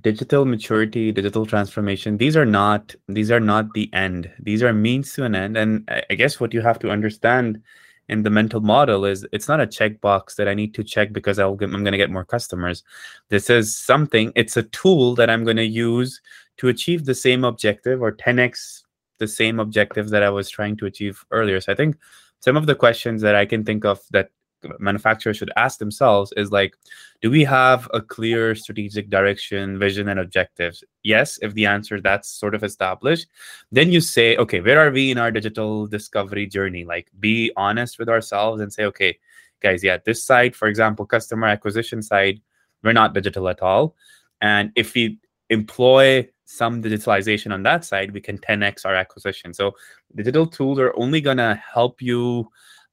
digital 0.00 0.44
maturity 0.44 1.12
digital 1.12 1.46
transformation 1.46 2.16
these 2.16 2.36
are 2.36 2.44
not 2.44 2.94
these 3.08 3.30
are 3.30 3.40
not 3.40 3.72
the 3.74 3.88
end. 3.92 4.30
These 4.38 4.62
are 4.62 4.72
means 4.72 5.12
to 5.14 5.24
an 5.24 5.34
end. 5.34 5.56
And 5.56 5.88
i 6.10 6.14
guess 6.14 6.40
what 6.40 6.54
you 6.54 6.60
have 6.62 6.78
to 6.80 6.90
understand 6.90 7.62
in 8.08 8.22
the 8.22 8.30
mental 8.30 8.60
model 8.60 9.04
is 9.04 9.26
it's 9.32 9.48
not 9.48 9.60
a 9.60 9.66
checkbox 9.66 10.36
that 10.36 10.48
I 10.48 10.54
need 10.54 10.74
to 10.74 10.84
check 10.84 11.12
because 11.12 11.38
I'll 11.38 11.56
get, 11.56 11.72
I'm 11.72 11.82
going 11.82 11.92
to 11.92 11.98
get 11.98 12.10
more 12.10 12.24
customers. 12.24 12.84
This 13.28 13.50
is 13.50 13.76
something, 13.76 14.32
it's 14.36 14.56
a 14.56 14.62
tool 14.64 15.14
that 15.16 15.28
I'm 15.28 15.44
going 15.44 15.56
to 15.56 15.66
use 15.66 16.20
to 16.58 16.68
achieve 16.68 17.04
the 17.04 17.14
same 17.14 17.44
objective 17.44 18.00
or 18.02 18.12
10x 18.12 18.82
the 19.18 19.26
same 19.26 19.60
objective 19.60 20.10
that 20.10 20.22
I 20.22 20.30
was 20.30 20.50
trying 20.50 20.76
to 20.76 20.86
achieve 20.86 21.24
earlier. 21.30 21.60
So 21.60 21.72
I 21.72 21.74
think 21.74 21.96
some 22.40 22.56
of 22.56 22.66
the 22.66 22.74
questions 22.74 23.22
that 23.22 23.34
I 23.34 23.46
can 23.46 23.64
think 23.64 23.84
of 23.84 24.00
that 24.10 24.30
manufacturers 24.78 25.36
should 25.36 25.52
ask 25.56 25.78
themselves 25.78 26.32
is 26.36 26.50
like 26.50 26.76
do 27.22 27.30
we 27.30 27.44
have 27.44 27.88
a 27.94 28.00
clear 28.00 28.54
strategic 28.54 29.08
direction 29.08 29.78
vision 29.78 30.08
and 30.08 30.20
objectives? 30.20 30.84
Yes 31.02 31.38
if 31.42 31.54
the 31.54 31.66
answer 31.66 32.00
that's 32.00 32.28
sort 32.28 32.54
of 32.54 32.64
established 32.64 33.26
then 33.72 33.90
you 33.92 34.00
say 34.00 34.36
okay 34.36 34.60
where 34.60 34.80
are 34.80 34.90
we 34.90 35.10
in 35.10 35.18
our 35.18 35.30
digital 35.30 35.86
discovery 35.86 36.46
journey? 36.46 36.84
Like 36.84 37.08
be 37.20 37.52
honest 37.56 37.98
with 37.98 38.08
ourselves 38.08 38.60
and 38.60 38.72
say 38.72 38.84
okay 38.84 39.18
guys 39.60 39.82
yeah 39.82 39.98
this 40.04 40.22
side 40.22 40.54
for 40.54 40.68
example 40.68 41.06
customer 41.06 41.46
acquisition 41.46 42.02
side 42.02 42.40
we're 42.82 42.92
not 42.92 43.14
digital 43.14 43.48
at 43.48 43.62
all. 43.62 43.96
And 44.40 44.70
if 44.76 44.94
we 44.94 45.18
employ 45.50 46.28
some 46.44 46.82
digitalization 46.82 47.52
on 47.52 47.62
that 47.64 47.84
side 47.84 48.12
we 48.12 48.20
can 48.20 48.38
10x 48.38 48.84
our 48.84 48.94
acquisition. 48.94 49.52
So 49.52 49.74
digital 50.14 50.46
tools 50.46 50.78
are 50.78 50.94
only 50.96 51.20
to 51.22 51.60
help 51.72 52.00
you 52.00 52.48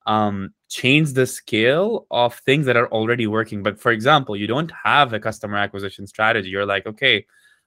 um, 0.05 0.53
change 0.69 1.13
the 1.13 1.25
scale 1.25 2.07
of 2.11 2.35
things 2.39 2.65
that 2.65 2.77
are 2.77 2.87
already 2.87 3.27
working. 3.27 3.63
But 3.63 3.79
for 3.79 3.91
example, 3.91 4.35
you 4.35 4.47
don't 4.47 4.71
have 4.83 5.13
a 5.13 5.19
customer 5.19 5.57
acquisition 5.57 6.07
strategy. 6.07 6.49
You're 6.49 6.65
like, 6.65 6.85
okay, 6.85 7.25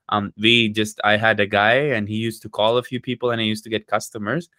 um, 0.09 0.33
we 0.37 0.69
just 0.69 0.99
I 1.03 1.17
had 1.17 1.39
a 1.39 1.45
guy 1.45 1.73
and 1.73 2.07
he 2.07 2.15
used 2.15 2.41
to 2.43 2.49
call 2.49 2.77
a 2.77 2.83
few 2.83 2.99
people 2.99 3.31
and 3.31 3.41
I 3.41 3.43
used 3.43 3.63
to 3.65 3.69
get 3.69 3.87
customers. 3.87 4.49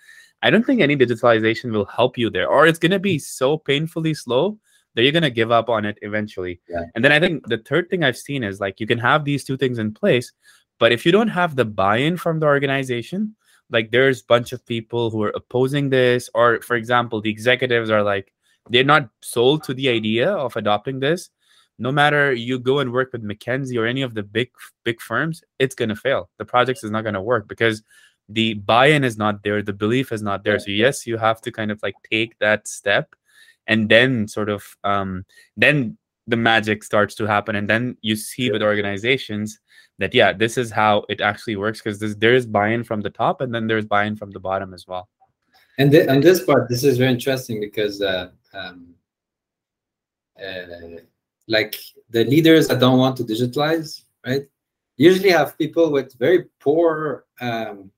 I 0.42 0.50
don't 0.50 0.64
think 0.64 0.80
any 0.80 0.96
digitalization 0.96 1.72
will 1.72 1.86
help 1.86 2.16
you 2.16 2.30
there, 2.30 2.48
or 2.48 2.66
it's 2.66 2.78
going 2.78 2.92
to 2.92 2.98
be 2.98 3.18
so 3.18 3.58
painfully 3.58 4.14
slow 4.14 4.58
that 4.94 5.02
you're 5.02 5.12
going 5.12 5.22
to 5.22 5.30
give 5.30 5.50
up 5.50 5.68
on 5.68 5.84
it 5.84 5.98
eventually. 6.02 6.60
Yeah. 6.68 6.84
And 6.94 7.04
then 7.04 7.12
I 7.12 7.20
think 7.20 7.46
the 7.46 7.58
third 7.58 7.90
thing 7.90 8.04
I've 8.04 8.16
seen 8.16 8.44
is 8.44 8.60
like 8.60 8.80
you 8.80 8.86
can 8.86 8.98
have 8.98 9.24
these 9.24 9.44
two 9.44 9.56
things 9.56 9.78
in 9.78 9.92
place, 9.92 10.32
but 10.78 10.92
if 10.92 11.04
you 11.04 11.12
don't 11.12 11.28
have 11.28 11.56
the 11.56 11.64
buy-in 11.64 12.16
from 12.16 12.40
the 12.40 12.46
organization, 12.46 13.34
like 13.70 13.90
there's 13.90 14.22
a 14.22 14.26
bunch 14.26 14.52
of 14.52 14.64
people 14.66 15.10
who 15.10 15.22
are 15.22 15.32
opposing 15.34 15.90
this, 15.90 16.30
or 16.34 16.60
for 16.62 16.76
example, 16.76 17.20
the 17.20 17.30
executives 17.30 17.90
are 17.90 18.02
like 18.02 18.32
they're 18.70 18.84
not 18.84 19.08
sold 19.22 19.64
to 19.64 19.74
the 19.74 19.88
idea 19.88 20.30
of 20.30 20.56
adopting 20.56 21.00
this. 21.00 21.30
No 21.78 21.92
matter 21.92 22.32
you 22.32 22.58
go 22.58 22.80
and 22.80 22.92
work 22.92 23.12
with 23.12 23.22
McKinsey 23.22 23.78
or 23.78 23.86
any 23.86 24.02
of 24.02 24.14
the 24.14 24.22
big 24.22 24.50
big 24.84 25.00
firms, 25.00 25.42
it's 25.58 25.74
gonna 25.74 25.96
fail. 25.96 26.30
The 26.38 26.44
project 26.44 26.80
is 26.82 26.90
not 26.90 27.04
gonna 27.04 27.22
work 27.22 27.48
because 27.48 27.82
the 28.28 28.54
buy-in 28.54 29.04
is 29.04 29.16
not 29.16 29.42
there, 29.42 29.62
the 29.62 29.72
belief 29.72 30.12
is 30.12 30.22
not 30.22 30.44
there. 30.44 30.58
So 30.58 30.70
yes, 30.70 31.06
you 31.06 31.16
have 31.16 31.40
to 31.42 31.52
kind 31.52 31.70
of 31.70 31.80
like 31.82 31.94
take 32.10 32.38
that 32.38 32.68
step 32.68 33.14
and 33.66 33.88
then 33.88 34.26
sort 34.28 34.48
of 34.48 34.64
um 34.84 35.24
then 35.56 35.96
the 36.28 36.36
magic 36.36 36.84
starts 36.84 37.14
to 37.16 37.26
happen 37.26 37.56
and 37.56 37.68
then 37.68 37.96
you 38.02 38.14
see 38.14 38.50
with 38.50 38.62
organizations 38.62 39.58
that 39.98 40.14
yeah 40.14 40.32
this 40.32 40.56
is 40.56 40.70
how 40.70 41.04
it 41.08 41.20
actually 41.20 41.56
works 41.56 41.80
because 41.80 41.98
there 42.16 42.34
is 42.34 42.46
buy-in 42.46 42.84
from 42.84 43.00
the 43.00 43.10
top 43.10 43.40
and 43.40 43.54
then 43.54 43.66
there's 43.66 43.86
buy-in 43.86 44.14
from 44.14 44.30
the 44.30 44.40
bottom 44.40 44.74
as 44.74 44.86
well. 44.86 45.08
And 45.78 45.90
th- 45.90 46.08
on 46.08 46.20
this 46.20 46.44
part 46.44 46.68
this 46.68 46.84
is 46.84 46.98
very 46.98 47.10
interesting 47.10 47.60
because 47.60 48.02
uh, 48.02 48.30
um, 48.52 48.94
uh, 50.38 51.00
like 51.48 51.76
the 52.10 52.24
leaders 52.24 52.68
that 52.68 52.80
don't 52.80 52.98
want 52.98 53.16
to 53.16 53.24
digitalize 53.24 54.02
right 54.26 54.46
usually 54.96 55.30
have 55.30 55.56
people 55.56 55.90
with 55.90 56.18
very 56.18 56.44
poor 56.60 57.24
um, 57.40 57.90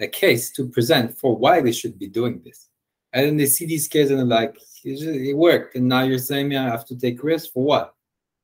a 0.00 0.08
case 0.08 0.50
to 0.52 0.68
present 0.68 1.16
for 1.16 1.36
why 1.36 1.60
they 1.60 1.72
should 1.72 1.98
be 1.98 2.08
doing 2.08 2.40
this 2.44 2.69
and 3.12 3.26
then 3.26 3.36
they 3.36 3.46
see 3.46 3.66
these 3.66 3.88
cases 3.88 4.10
and 4.10 4.18
they're 4.20 4.40
like 4.40 4.56
it 4.84 5.36
worked 5.36 5.74
and 5.76 5.86
now 5.86 6.02
you're 6.02 6.18
saying 6.18 6.48
me 6.48 6.56
i 6.56 6.64
have 6.64 6.86
to 6.86 6.96
take 6.96 7.22
risks 7.22 7.50
for 7.50 7.62
what 7.64 7.94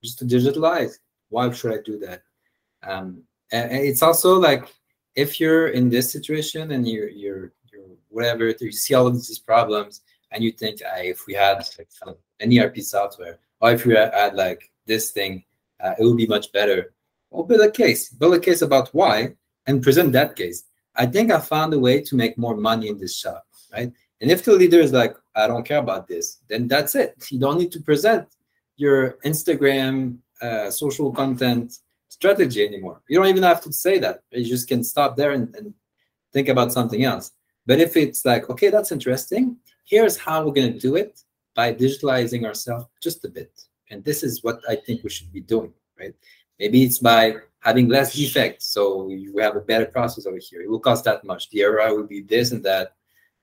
just 0.02 0.18
to 0.18 0.24
digitalize 0.24 0.98
why 1.31 1.50
should 1.50 1.72
i 1.72 1.83
do 1.85 1.98
that 1.98 2.22
um, 2.83 3.22
and, 3.52 3.70
and 3.70 3.85
it's 3.85 4.02
also 4.02 4.38
like 4.38 4.72
if 5.14 5.40
you're 5.40 5.68
in 5.68 5.88
this 5.88 6.11
situation 6.11 6.72
and 6.72 6.87
you're 6.87 7.09
you're 7.09 7.52
you're 7.72 7.96
whatever 8.11 8.52
you 8.61 8.72
see 8.72 8.94
all 8.94 9.07
of 9.07 9.14
these 9.14 9.38
problems 9.38 10.02
and 10.33 10.44
you 10.44 10.52
think 10.52 10.81
if 10.98 11.26
we 11.26 11.35
had 11.35 11.66
like, 12.05 12.16
an 12.40 12.57
ERP 12.57 12.79
software 12.79 13.38
or 13.61 13.72
if 13.72 13.87
we 13.87 13.94
had 13.94 14.35
like 14.35 14.70
this 14.87 15.11
thing, 15.11 15.44
uh, 15.81 15.94
it 15.98 16.05
would 16.05 16.16
be 16.16 16.26
much 16.26 16.52
better. 16.52 16.92
Well, 17.31 17.44
build 17.44 17.62
a 17.62 17.70
case, 17.70 18.11
build 18.11 18.35
a 18.35 18.40
case 18.40 18.62
about 18.62 18.88
why, 18.90 19.35
and 19.66 19.83
present 19.83 20.12
that 20.12 20.37
case. 20.37 20.64
I 20.94 21.07
think 21.07 21.31
I 21.31 21.40
found 21.40 21.74
a 21.74 21.79
way 21.79 22.00
to 22.02 22.16
make 22.16 22.38
more 22.38 22.57
money 22.57 22.88
in 22.88 22.98
this 22.98 23.16
shop, 23.16 23.46
right? 23.72 23.92
And 24.20 24.31
if 24.31 24.44
the 24.44 24.52
leader 24.52 24.81
is 24.81 24.92
like, 24.92 25.14
I 25.35 25.46
don't 25.46 25.64
care 25.64 25.79
about 25.79 26.09
this, 26.09 26.38
then 26.48 26.68
that's 26.68 26.94
it. 26.94 27.26
You 27.31 27.38
don't 27.38 27.59
need 27.59 27.72
to 27.72 27.81
present 27.81 28.26
your 28.76 29.18
Instagram 29.24 30.18
uh, 30.40 30.70
social 30.70 31.12
content 31.12 31.79
strategy 32.09 32.64
anymore. 32.64 33.02
You 33.09 33.18
don't 33.18 33.29
even 33.29 33.42
have 33.42 33.61
to 33.62 33.72
say 33.72 33.98
that. 33.98 34.22
You 34.31 34.44
just 34.44 34.68
can 34.68 34.83
stop 34.83 35.16
there 35.16 35.33
and, 35.33 35.55
and 35.55 35.74
think 36.33 36.48
about 36.48 36.72
something 36.72 37.05
else. 37.05 37.33
But 37.66 37.81
if 37.81 37.96
it's 37.96 38.24
like, 38.24 38.48
okay, 38.48 38.68
that's 38.68 38.92
interesting, 38.92 39.57
here's 39.85 40.16
how 40.16 40.44
we're 40.44 40.52
going 40.52 40.72
to 40.72 40.79
do 40.79 40.96
it 40.96 41.20
by 41.55 41.74
digitalizing 41.74 42.44
ourselves 42.44 42.87
just 43.02 43.24
a 43.24 43.29
bit. 43.29 43.50
And 43.90 44.05
this 44.05 44.22
is 44.22 44.42
what 44.42 44.61
I 44.68 44.76
think 44.76 45.02
we 45.02 45.11
should 45.11 45.33
be 45.33 45.40
doing, 45.40 45.72
right? 45.98 46.14
Maybe 46.59 46.83
it's 46.85 46.98
by 46.98 47.37
having 47.61 47.88
less 47.88 48.14
defects. 48.14 48.66
So 48.66 49.05
we 49.05 49.31
have 49.40 49.57
a 49.57 49.61
better 49.61 49.87
process 49.87 50.26
over 50.26 50.38
here. 50.38 50.62
It 50.62 50.70
will 50.70 50.81
cost 50.81 51.05
that 51.05 51.24
much. 51.24 51.50
The 51.50 51.62
error 51.62 51.94
will 51.94 52.07
be 52.07 52.22
this 52.22 52.52
and 52.52 52.62
that. 52.64 52.95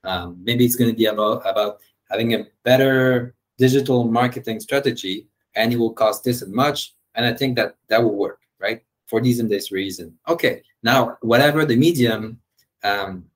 Um, 0.04 0.38
maybe 0.42 0.64
it's 0.64 0.76
going 0.76 0.90
to 0.90 0.96
be 0.96 1.06
about, 1.06 1.42
about 1.44 1.80
having 2.10 2.34
a 2.34 2.46
better 2.62 3.34
digital 3.58 4.04
marketing 4.04 4.60
strategy 4.60 5.28
and 5.54 5.72
it 5.72 5.78
will 5.78 5.92
cost 5.92 6.24
this 6.24 6.42
and 6.42 6.52
much. 6.52 6.94
And 7.14 7.24
I 7.24 7.32
think 7.32 7.56
that 7.56 7.76
that 7.88 8.02
will 8.02 8.16
work, 8.16 8.40
right? 8.58 8.82
For 9.06 9.20
these 9.20 9.38
and 9.38 9.50
this 9.50 9.70
reason. 9.70 10.16
Okay, 10.28 10.62
now 10.82 11.16
whatever 11.20 11.64
the 11.64 11.76
medium, 11.76 12.40
um, 12.82 13.26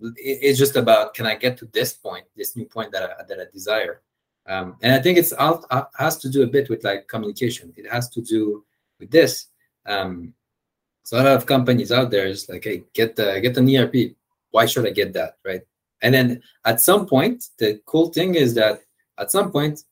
it's 0.00 0.58
just 0.58 0.76
about 0.76 1.14
can 1.14 1.26
I 1.26 1.34
get 1.34 1.56
to 1.58 1.66
this 1.66 1.92
point, 1.92 2.24
this 2.36 2.56
new 2.56 2.66
point 2.66 2.92
that 2.92 3.02
I, 3.02 3.22
that 3.28 3.40
I 3.40 3.44
desire. 3.52 4.02
Um, 4.46 4.76
and 4.80 4.94
I 4.94 5.00
think 5.00 5.18
it's 5.18 5.32
all 5.32 5.64
has 5.98 6.16
to 6.18 6.30
do 6.30 6.42
a 6.42 6.46
bit 6.46 6.70
with 6.70 6.84
like 6.84 7.08
communication. 7.08 7.72
It 7.76 7.90
has 7.90 8.08
to 8.10 8.22
do 8.22 8.64
with 8.98 9.10
this. 9.10 9.46
Um, 9.84 10.32
so 11.02 11.16
a 11.16 11.22
lot 11.22 11.36
of 11.36 11.46
companies 11.46 11.90
out 11.90 12.10
there 12.10 12.26
is 12.26 12.48
like, 12.48 12.64
hey, 12.64 12.84
get 12.94 13.16
the 13.16 13.40
get 13.40 13.56
an 13.56 13.74
ERP. 13.74 14.14
Why 14.50 14.66
should 14.66 14.86
I 14.86 14.90
get 14.90 15.12
that, 15.14 15.36
right? 15.44 15.62
And 16.02 16.14
then 16.14 16.42
at 16.64 16.80
some 16.80 17.06
point, 17.06 17.44
the 17.58 17.80
cool 17.86 18.08
thing 18.10 18.34
is 18.34 18.54
that 18.54 18.80
at 19.18 19.32
some 19.32 19.50
point, 19.50 19.82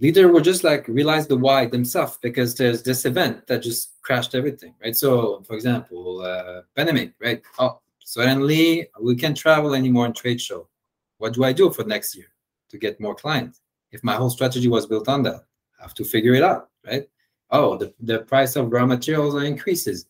leader 0.00 0.28
will 0.28 0.40
just 0.40 0.64
like 0.64 0.88
realize 0.88 1.26
the 1.26 1.36
why 1.36 1.66
themselves 1.66 2.18
because 2.20 2.56
there's 2.56 2.82
this 2.82 3.04
event 3.04 3.46
that 3.46 3.62
just 3.62 3.92
crashed 4.02 4.34
everything, 4.34 4.74
right? 4.82 4.96
So, 4.96 5.42
for 5.46 5.54
example, 5.54 6.20
uh, 6.22 6.62
pandemic, 6.74 7.14
right? 7.20 7.40
Oh, 7.58 7.80
suddenly 8.00 8.88
we 9.00 9.14
can't 9.14 9.36
travel 9.36 9.74
anymore 9.74 10.06
in 10.06 10.12
trade 10.12 10.40
show. 10.40 10.68
What 11.18 11.34
do 11.34 11.44
I 11.44 11.52
do 11.52 11.70
for 11.70 11.84
next 11.84 12.16
year 12.16 12.26
to 12.70 12.78
get 12.78 13.00
more 13.00 13.14
clients? 13.14 13.60
If 13.92 14.02
my 14.02 14.14
whole 14.14 14.30
strategy 14.30 14.68
was 14.68 14.86
built 14.86 15.08
on 15.08 15.22
that, 15.22 15.44
I 15.78 15.82
have 15.82 15.94
to 15.94 16.04
figure 16.04 16.34
it 16.34 16.42
out, 16.42 16.70
right? 16.84 17.08
Oh, 17.50 17.76
the, 17.76 17.94
the 18.00 18.20
price 18.20 18.56
of 18.56 18.72
raw 18.72 18.86
materials 18.86 19.40
increases. 19.40 20.06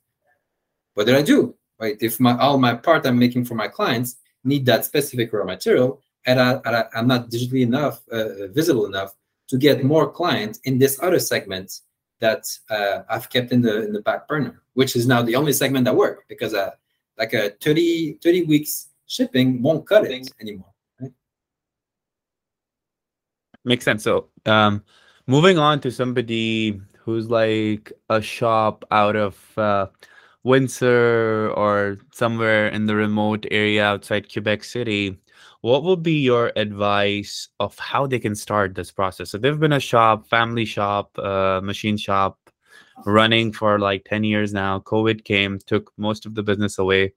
What 0.95 1.07
did 1.07 1.17
I 1.17 1.23
do? 1.23 1.55
Right? 1.79 1.97
If 2.01 2.21
my 2.21 2.39
all 2.39 2.59
my 2.59 2.75
part 2.75 3.07
I'm 3.07 3.19
making 3.19 3.45
for 3.45 3.57
my 3.57 3.67
clients 3.67 4.17
need 4.45 4.67
that 4.67 4.85
specific 4.85 5.33
raw 5.33 5.45
material, 5.45 6.01
and 6.27 6.41
I, 6.41 6.85
am 6.95 7.07
not 7.07 7.31
digitally 7.31 7.63
enough, 7.63 8.03
uh, 8.11 8.49
visible 8.49 8.87
enough 8.87 9.15
to 9.49 9.59
get 9.59 9.85
more 9.85 10.11
clients 10.11 10.61
in 10.65 10.79
this 10.79 10.99
other 11.03 11.19
segment 11.19 11.81
that 12.21 12.47
uh, 12.71 13.03
I've 13.09 13.29
kept 13.29 13.53
in 13.53 13.61
the 13.61 13.85
in 13.85 13.93
the 13.93 14.01
back 14.01 14.29
burner, 14.29 14.63
which 14.75 14.97
is 14.97 15.07
now 15.07 15.23
the 15.23 15.37
only 15.37 15.53
segment 15.53 15.85
that 15.87 15.97
work 15.97 16.25
because 16.29 16.55
uh, 16.55 16.71
like 17.19 17.33
a 17.35 17.51
30, 17.61 18.19
30 18.23 18.45
weeks 18.45 18.89
shipping 19.07 19.61
won't 19.61 19.87
cut 19.87 20.05
it 20.05 20.31
anymore. 20.41 20.73
Right? 21.01 21.13
Makes 23.65 23.85
sense. 23.85 24.05
So 24.05 24.29
um, 24.47 24.83
moving 25.27 25.59
on 25.59 25.81
to 25.81 25.91
somebody 25.91 26.81
who's 26.99 27.29
like 27.29 27.93
a 28.09 28.23
shop 28.23 28.85
out 28.91 29.17
of 29.17 29.59
uh, 29.59 29.87
Windsor 30.45 31.53
or 31.55 31.99
somewhere 32.13 32.69
in 32.69 32.87
the 32.87 32.97
remote 32.97 33.47
area 33.51 33.85
outside 33.85 34.33
Quebec 34.33 34.65
City, 34.65 35.19
what 35.61 35.85
would 35.85 36.03
be 36.03 36.21
your 36.21 36.53
advice 36.57 37.49
of 37.61 37.79
how 37.79 38.07
they 38.07 38.19
can 38.19 38.35
start 38.35 38.75
this 38.75 38.91
process? 38.91 39.31
So 39.31 39.39
they've 39.39 39.59
been 39.59 39.73
a 39.73 39.81
shop, 39.81 40.29
family 40.29 40.65
shop, 40.65 41.17
uh, 41.19 41.61
machine 41.63 41.97
shop, 41.97 42.39
running 43.07 43.53
for 43.53 43.79
like 43.79 44.05
10 44.05 44.25
years 44.25 44.53
now. 44.53 44.81
COVID 44.81 45.25
came, 45.25 45.59
took 45.67 45.93
most 45.97 46.27
of 46.27 46.35
the 46.35 46.43
business 46.43 46.79
away. 46.79 47.13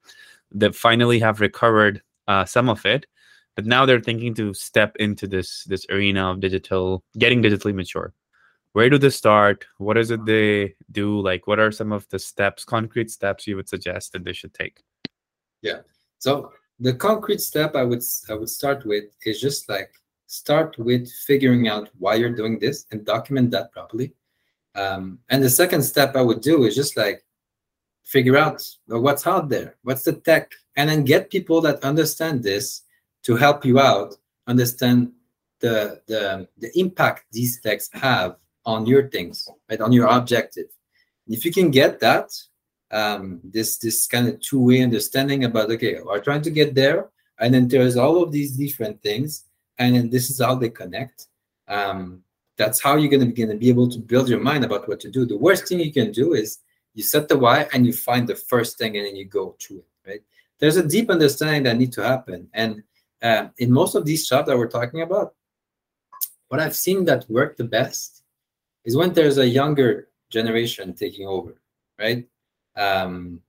They 0.52 0.72
finally 0.72 1.20
have 1.20 1.42
recovered 1.42 2.02
uh, 2.28 2.46
some 2.46 2.70
of 2.70 2.86
it, 2.86 3.08
but 3.56 3.66
now 3.66 3.86
they're 3.86 4.00
thinking 4.00 4.36
to 4.36 4.54
step 4.54 4.96
into 4.98 5.28
this 5.28 5.64
this 5.66 5.86
arena 5.90 6.32
of 6.32 6.40
digital, 6.40 7.04
getting 7.18 7.42
digitally 7.42 7.74
mature. 7.74 8.14
Where 8.76 8.90
do 8.90 8.98
they 8.98 9.10
start? 9.10 9.66
What 9.78 9.98
is 9.98 10.12
it 10.12 10.26
they 10.26 10.76
do? 10.92 11.22
Like, 11.22 11.48
what 11.48 11.60
are 11.60 11.72
some 11.72 11.94
of 11.94 12.06
the 12.10 12.20
steps, 12.20 12.66
concrete 12.66 13.10
steps 13.10 13.48
you 13.48 13.56
would 13.56 13.70
suggest 13.70 14.12
that 14.12 14.26
they 14.26 14.34
should 14.34 14.54
take? 14.54 14.84
Yeah. 15.62 15.80
So 16.20 16.52
the 16.80 16.94
concrete 16.94 17.40
step 17.40 17.76
I 17.76 17.84
would 17.84 18.04
I 18.30 18.34
would 18.34 18.50
start 18.50 18.86
with 18.86 19.06
is 19.26 19.40
just 19.40 19.70
like 19.70 19.92
start 20.28 20.78
with 20.78 21.10
figuring 21.26 21.70
out 21.70 21.90
why 22.00 22.16
you're 22.16 22.36
doing 22.36 22.60
this 22.60 22.86
and 22.92 23.06
document 23.06 23.52
that 23.52 23.72
properly 23.72 24.14
um, 24.76 25.20
and 25.30 25.42
the 25.42 25.50
second 25.50 25.84
step 25.84 26.16
I 26.16 26.22
would 26.22 26.42
do 26.42 26.66
is 26.66 26.76
just 26.76 26.98
like 26.98 27.24
figure 28.04 28.38
out 28.38 28.62
what's 28.88 29.26
out 29.26 29.48
there, 29.50 29.78
what's 29.84 30.04
the 30.04 30.14
tech, 30.14 30.52
and 30.76 30.90
then 30.90 31.06
get 31.06 31.32
people 31.32 31.62
that 31.62 31.84
understand 31.84 32.44
this 32.44 32.82
to 33.24 33.36
help 33.36 33.64
you 33.64 33.80
out 33.80 34.16
understand 34.48 35.14
the 35.62 36.02
the, 36.08 36.48
the 36.58 36.78
impact 36.78 37.26
these 37.32 37.62
techs 37.62 37.90
have 37.94 38.36
on 38.66 38.86
your 38.86 39.10
things, 39.10 39.48
right, 39.70 39.82
on 39.82 39.92
your 39.92 40.08
objective. 40.08 40.68
If 41.28 41.46
you 41.46 41.52
can 41.52 41.72
get 41.72 42.00
that, 42.00 42.32
um, 42.92 43.42
this 43.44 43.78
this 43.78 44.08
kind 44.08 44.28
of 44.28 44.40
two-way 44.42 44.82
understanding 44.82 45.44
about 45.44 45.72
okay, 45.72 46.00
we're 46.02 46.20
trying 46.20 46.44
to 46.44 46.52
get 46.52 46.76
there, 46.76 47.10
and 47.40 47.54
then 47.54 47.68
there's 47.68 47.98
all 47.98 48.22
of 48.22 48.32
these 48.32 48.56
different 48.56 49.02
things, 49.02 49.46
and 49.78 49.96
then 49.96 50.10
this 50.10 50.30
is 50.30 50.40
how 50.42 50.56
they 50.56 50.70
connect. 50.70 51.28
Um, 51.68 52.24
that's 52.58 52.82
how 52.82 52.96
you're 52.96 53.10
going 53.10 53.34
to 53.34 53.58
be 53.58 53.70
able 53.70 53.90
to 53.90 54.00
build 54.00 54.30
your 54.30 54.40
mind 54.40 54.64
about 54.64 54.88
what 54.88 55.00
to 55.02 55.12
do. 55.12 55.26
The 55.26 55.38
worst 55.38 55.68
thing 55.68 55.80
you 55.80 55.92
can 55.92 56.12
do 56.12 56.34
is 56.34 56.60
you 56.94 57.04
set 57.04 57.28
the 57.28 57.38
why 57.38 57.68
and 57.74 57.86
you 57.86 57.92
find 57.92 58.28
the 58.28 58.36
first 58.36 58.78
thing 58.78 58.96
and 58.96 59.06
then 59.06 59.16
you 59.16 59.26
go 59.26 59.56
to 59.60 59.80
it, 59.80 59.86
right? 60.08 60.22
There's 60.60 60.78
a 60.78 60.88
deep 60.88 61.10
understanding 61.10 61.64
that 61.64 61.78
need 61.78 61.92
to 61.94 62.04
happen. 62.04 62.48
And 62.54 62.84
uh, 63.22 63.50
in 63.58 63.72
most 63.72 63.96
of 63.96 64.06
these 64.06 64.26
shops 64.26 64.48
that 64.48 64.58
we're 64.58 64.70
talking 64.70 65.02
about, 65.02 65.34
what 66.48 66.62
I've 66.62 66.76
seen 66.76 67.04
that 67.06 67.30
work 67.30 67.58
the 67.58 67.66
best 67.66 68.15
is 68.86 68.96
when 68.96 69.14
there's 69.14 69.38
a 69.38 69.48
younger 69.48 70.08
generation 70.30 70.94
taking 70.94 71.28
over, 71.28 71.60
right? 72.00 72.26
Um, 72.76 73.42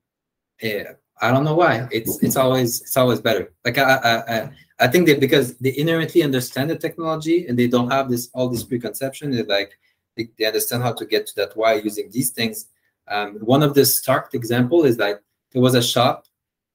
yeah, 0.61 0.93
I 1.21 1.31
don't 1.31 1.43
know 1.43 1.55
why. 1.55 1.87
It's 1.91 2.21
it's 2.23 2.35
always 2.35 2.81
it's 2.81 2.97
always 2.97 3.21
better. 3.21 3.53
Like 3.63 3.77
I 3.77 4.23
I 4.27 4.49
I 4.79 4.87
think 4.87 5.07
that 5.07 5.19
because 5.19 5.57
they 5.57 5.75
inherently 5.77 6.23
understand 6.23 6.69
the 6.69 6.77
technology 6.77 7.47
and 7.47 7.57
they 7.57 7.67
don't 7.67 7.91
have 7.91 8.09
this 8.09 8.29
all 8.33 8.49
this 8.49 8.63
preconception. 8.63 9.31
They 9.31 9.43
like 9.43 9.77
they, 10.15 10.29
they 10.37 10.45
understand 10.45 10.83
how 10.83 10.93
to 10.93 11.05
get 11.05 11.27
to 11.27 11.35
that 11.35 11.55
why 11.55 11.75
using 11.75 12.09
these 12.11 12.31
things. 12.31 12.67
Um, 13.07 13.35
one 13.35 13.63
of 13.63 13.73
the 13.73 13.85
stark 13.85 14.33
example 14.33 14.83
is 14.83 14.97
like 14.97 15.21
there 15.51 15.61
was 15.61 15.75
a 15.75 15.81
shop 15.81 16.25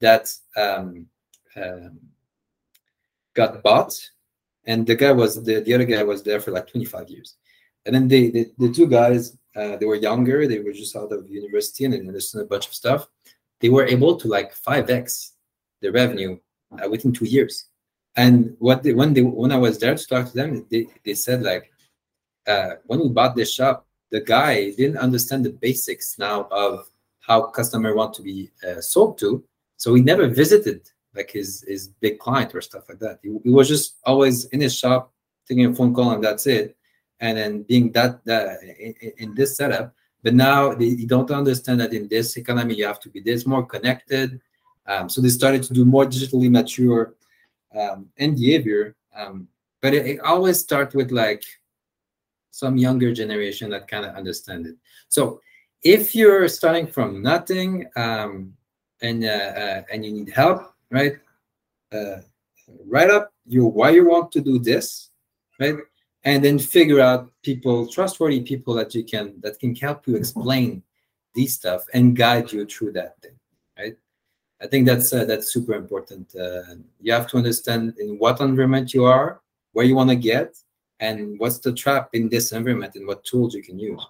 that 0.00 0.32
um, 0.56 1.06
um, 1.56 1.98
got 3.34 3.62
bought, 3.62 3.94
and 4.64 4.86
the 4.86 4.94
guy 4.94 5.12
was 5.12 5.42
the, 5.42 5.60
the 5.60 5.74
other 5.74 5.84
guy 5.84 6.02
was 6.02 6.22
there 6.22 6.40
for 6.40 6.50
like 6.52 6.68
25 6.68 7.08
years, 7.10 7.36
and 7.86 7.94
then 7.94 8.08
they, 8.08 8.30
they 8.30 8.46
the 8.58 8.72
two 8.72 8.86
guys 8.86 9.36
uh, 9.54 9.76
they 9.76 9.86
were 9.86 9.96
younger, 9.96 10.46
they 10.46 10.60
were 10.60 10.72
just 10.72 10.96
out 10.96 11.12
of 11.12 11.30
university 11.30 11.84
and 11.84 11.92
they 11.92 11.98
understood 11.98 12.42
a 12.42 12.46
bunch 12.46 12.66
of 12.66 12.74
stuff. 12.74 13.08
They 13.60 13.68
were 13.68 13.86
able 13.86 14.16
to 14.16 14.28
like 14.28 14.54
5x 14.54 15.32
the 15.80 15.92
revenue 15.92 16.38
uh, 16.72 16.88
within 16.88 17.12
two 17.12 17.26
years. 17.26 17.68
And 18.16 18.56
what 18.58 18.82
they, 18.82 18.92
when 18.92 19.14
they 19.14 19.22
when 19.22 19.52
I 19.52 19.58
was 19.58 19.78
there 19.78 19.94
to 19.94 20.06
talk 20.06 20.26
to 20.28 20.34
them, 20.34 20.66
they, 20.70 20.86
they 21.04 21.14
said 21.14 21.42
like 21.42 21.70
uh, 22.46 22.72
when 22.86 23.00
we 23.00 23.08
bought 23.08 23.36
this 23.36 23.52
shop, 23.52 23.86
the 24.10 24.20
guy 24.20 24.70
didn't 24.70 24.98
understand 24.98 25.44
the 25.44 25.50
basics 25.50 26.18
now 26.18 26.46
of 26.50 26.88
how 27.20 27.42
customer 27.42 27.94
want 27.94 28.14
to 28.14 28.22
be 28.22 28.50
uh, 28.68 28.80
sold 28.80 29.18
to, 29.18 29.42
so 29.76 29.94
he 29.94 30.02
never 30.02 30.28
visited 30.28 30.82
like 31.14 31.30
his 31.30 31.64
his 31.66 31.88
big 31.88 32.18
client 32.18 32.54
or 32.54 32.60
stuff 32.60 32.84
like 32.88 32.98
that. 32.98 33.18
He, 33.22 33.34
he 33.44 33.50
was 33.50 33.68
just 33.68 33.96
always 34.04 34.44
in 34.46 34.60
his 34.60 34.76
shop 34.76 35.12
taking 35.48 35.66
a 35.66 35.74
phone 35.74 35.94
call 35.94 36.10
and 36.10 36.22
that's 36.22 36.46
it 36.46 36.76
and 37.20 37.38
then 37.38 37.62
being 37.62 37.92
that, 37.92 38.24
that 38.24 38.58
in, 38.78 38.94
in, 39.18 39.34
this 39.34 39.56
setup 39.56 39.94
but 40.22 40.34
now 40.34 40.74
they, 40.74 40.94
they, 40.94 41.04
don't 41.04 41.30
understand 41.30 41.80
that 41.80 41.92
in 41.92 42.08
this 42.08 42.36
economy 42.36 42.74
you 42.74 42.86
have 42.86 43.00
to 43.00 43.10
be 43.10 43.20
this 43.20 43.44
more 43.44 43.66
connected. 43.66 44.40
Um, 44.86 45.08
so 45.08 45.20
they 45.20 45.28
started 45.28 45.62
to 45.64 45.72
do 45.72 45.84
more 45.84 46.04
digitally 46.04 46.50
mature 46.50 47.14
um, 47.76 48.08
and 48.18 48.36
behavior 48.36 48.96
um, 49.16 49.48
but 49.80 49.94
it, 49.94 50.06
it 50.06 50.20
always 50.20 50.58
starts 50.58 50.94
with 50.94 51.10
like 51.10 51.42
some 52.50 52.76
younger 52.76 53.12
generation 53.12 53.70
that 53.70 53.88
kind 53.88 54.04
of 54.04 54.14
understand 54.14 54.66
it. 54.66 54.76
So 55.08 55.40
if 55.82 56.14
you're 56.14 56.48
starting 56.48 56.86
from 56.86 57.22
nothing 57.22 57.86
um, 57.96 58.54
and 59.02 59.24
uh, 59.24 59.28
uh, 59.28 59.82
and 59.92 60.04
you 60.04 60.12
need 60.12 60.30
help 60.30 60.72
right 60.90 61.14
uh, 61.92 62.18
write 62.86 63.10
up 63.10 63.32
your 63.46 63.70
why 63.70 63.90
you 63.90 64.08
want 64.08 64.30
to 64.32 64.40
do 64.40 64.58
this 64.58 65.10
right 65.58 65.74
and 66.24 66.44
then 66.44 66.58
figure 66.58 67.00
out 67.00 67.30
people 67.42 67.86
trustworthy 67.86 68.40
people 68.40 68.74
that 68.74 68.94
you 68.94 69.04
can 69.04 69.34
that 69.40 69.58
can 69.58 69.74
help 69.74 70.06
you 70.06 70.16
explain 70.16 70.82
these 71.34 71.54
stuff 71.54 71.84
and 71.94 72.16
guide 72.16 72.52
you 72.52 72.66
through 72.66 72.92
that 72.92 73.20
thing 73.22 73.38
right? 73.78 73.96
I 74.60 74.66
think 74.66 74.86
that's 74.86 75.12
uh, 75.12 75.24
that's 75.24 75.52
super 75.52 75.74
important. 75.74 76.34
Uh, 76.34 76.76
you 77.00 77.12
have 77.12 77.26
to 77.28 77.36
understand 77.36 77.94
in 77.98 78.18
what 78.18 78.40
environment 78.40 78.94
you 78.94 79.04
are 79.04 79.40
where 79.72 79.86
you 79.86 79.96
want 79.96 80.10
to 80.10 80.16
get 80.16 80.56
and 81.00 81.38
what's 81.38 81.58
the 81.58 81.72
trap 81.72 82.10
in 82.12 82.28
this 82.28 82.52
environment 82.52 82.94
and 82.94 83.06
what 83.06 83.24
tools 83.24 83.54
you 83.54 83.62
can 83.62 83.78
use. 83.78 84.06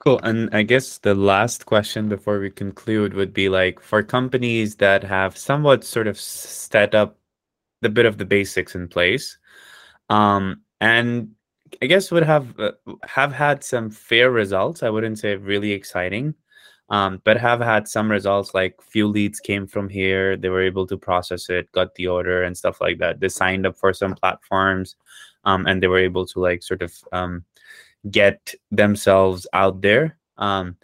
Cool. 0.00 0.18
And 0.22 0.54
I 0.54 0.62
guess 0.62 0.98
the 0.98 1.14
last 1.14 1.66
question 1.66 2.08
before 2.08 2.40
we 2.40 2.50
conclude 2.50 3.14
would 3.14 3.32
be 3.32 3.48
like 3.48 3.80
for 3.80 4.02
companies 4.02 4.76
that 4.76 5.04
have 5.04 5.36
somewhat 5.36 5.84
sort 5.84 6.06
of 6.06 6.18
set 6.18 6.94
up 6.94 7.18
the 7.82 7.88
bit 7.88 8.06
of 8.06 8.18
the 8.18 8.24
basics 8.24 8.74
in 8.74 8.88
place, 8.88 9.38
um, 10.10 10.62
and 10.80 11.30
I 11.82 11.86
guess 11.86 12.10
would 12.10 12.22
have 12.22 12.58
uh, 12.58 12.72
have 13.04 13.32
had 13.32 13.64
some 13.64 13.90
fair 13.90 14.30
results. 14.30 14.82
I 14.82 14.90
wouldn't 14.90 15.18
say 15.18 15.36
really 15.36 15.72
exciting, 15.72 16.34
um, 16.90 17.20
but 17.24 17.36
have 17.36 17.60
had 17.60 17.88
some 17.88 18.10
results. 18.10 18.54
Like 18.54 18.80
few 18.82 19.06
leads 19.06 19.40
came 19.40 19.66
from 19.66 19.88
here. 19.88 20.36
They 20.36 20.48
were 20.48 20.62
able 20.62 20.86
to 20.86 20.96
process 20.96 21.48
it, 21.50 21.70
got 21.72 21.94
the 21.94 22.06
order, 22.06 22.42
and 22.42 22.56
stuff 22.56 22.80
like 22.80 22.98
that. 22.98 23.20
They 23.20 23.28
signed 23.28 23.66
up 23.66 23.76
for 23.76 23.92
some 23.92 24.14
platforms, 24.14 24.96
um, 25.44 25.66
and 25.66 25.82
they 25.82 25.88
were 25.88 25.98
able 25.98 26.26
to 26.26 26.40
like 26.40 26.62
sort 26.62 26.82
of 26.82 26.94
um, 27.12 27.44
get 28.10 28.54
themselves 28.70 29.46
out 29.52 29.80
there. 29.80 30.18
Um, 30.36 30.76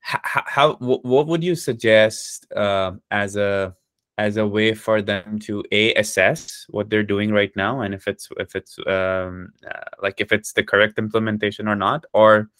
how, 0.00 0.42
how 0.46 0.72
what 0.76 1.26
would 1.26 1.44
you 1.44 1.54
suggest 1.54 2.50
uh, 2.52 2.92
as 3.10 3.36
a 3.36 3.74
as 4.20 4.36
a 4.36 4.46
way 4.46 4.74
for 4.74 5.00
them 5.00 5.38
to 5.38 5.64
a 5.72 5.94
assess 5.94 6.66
what 6.68 6.90
they're 6.90 7.10
doing 7.14 7.32
right 7.32 7.54
now 7.56 7.80
and 7.80 7.94
if 7.94 8.06
it's 8.06 8.28
if 8.36 8.54
it's 8.54 8.78
um, 8.86 9.50
uh, 9.66 9.88
like 10.02 10.20
if 10.20 10.30
it's 10.30 10.52
the 10.52 10.62
correct 10.62 10.98
implementation 10.98 11.66
or 11.66 11.74
not 11.74 12.04
or 12.12 12.50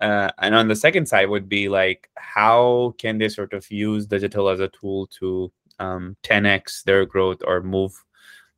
uh, 0.00 0.30
and 0.38 0.54
on 0.54 0.68
the 0.68 0.76
second 0.76 1.06
side 1.06 1.28
would 1.28 1.48
be 1.48 1.68
like 1.68 2.08
how 2.14 2.94
can 2.96 3.18
they 3.18 3.28
sort 3.28 3.52
of 3.52 3.68
use 3.72 4.06
digital 4.06 4.48
as 4.48 4.60
a 4.60 4.68
tool 4.68 5.08
to 5.08 5.50
um, 5.80 6.16
10x 6.22 6.84
their 6.84 7.04
growth 7.04 7.40
or 7.44 7.60
move 7.60 7.92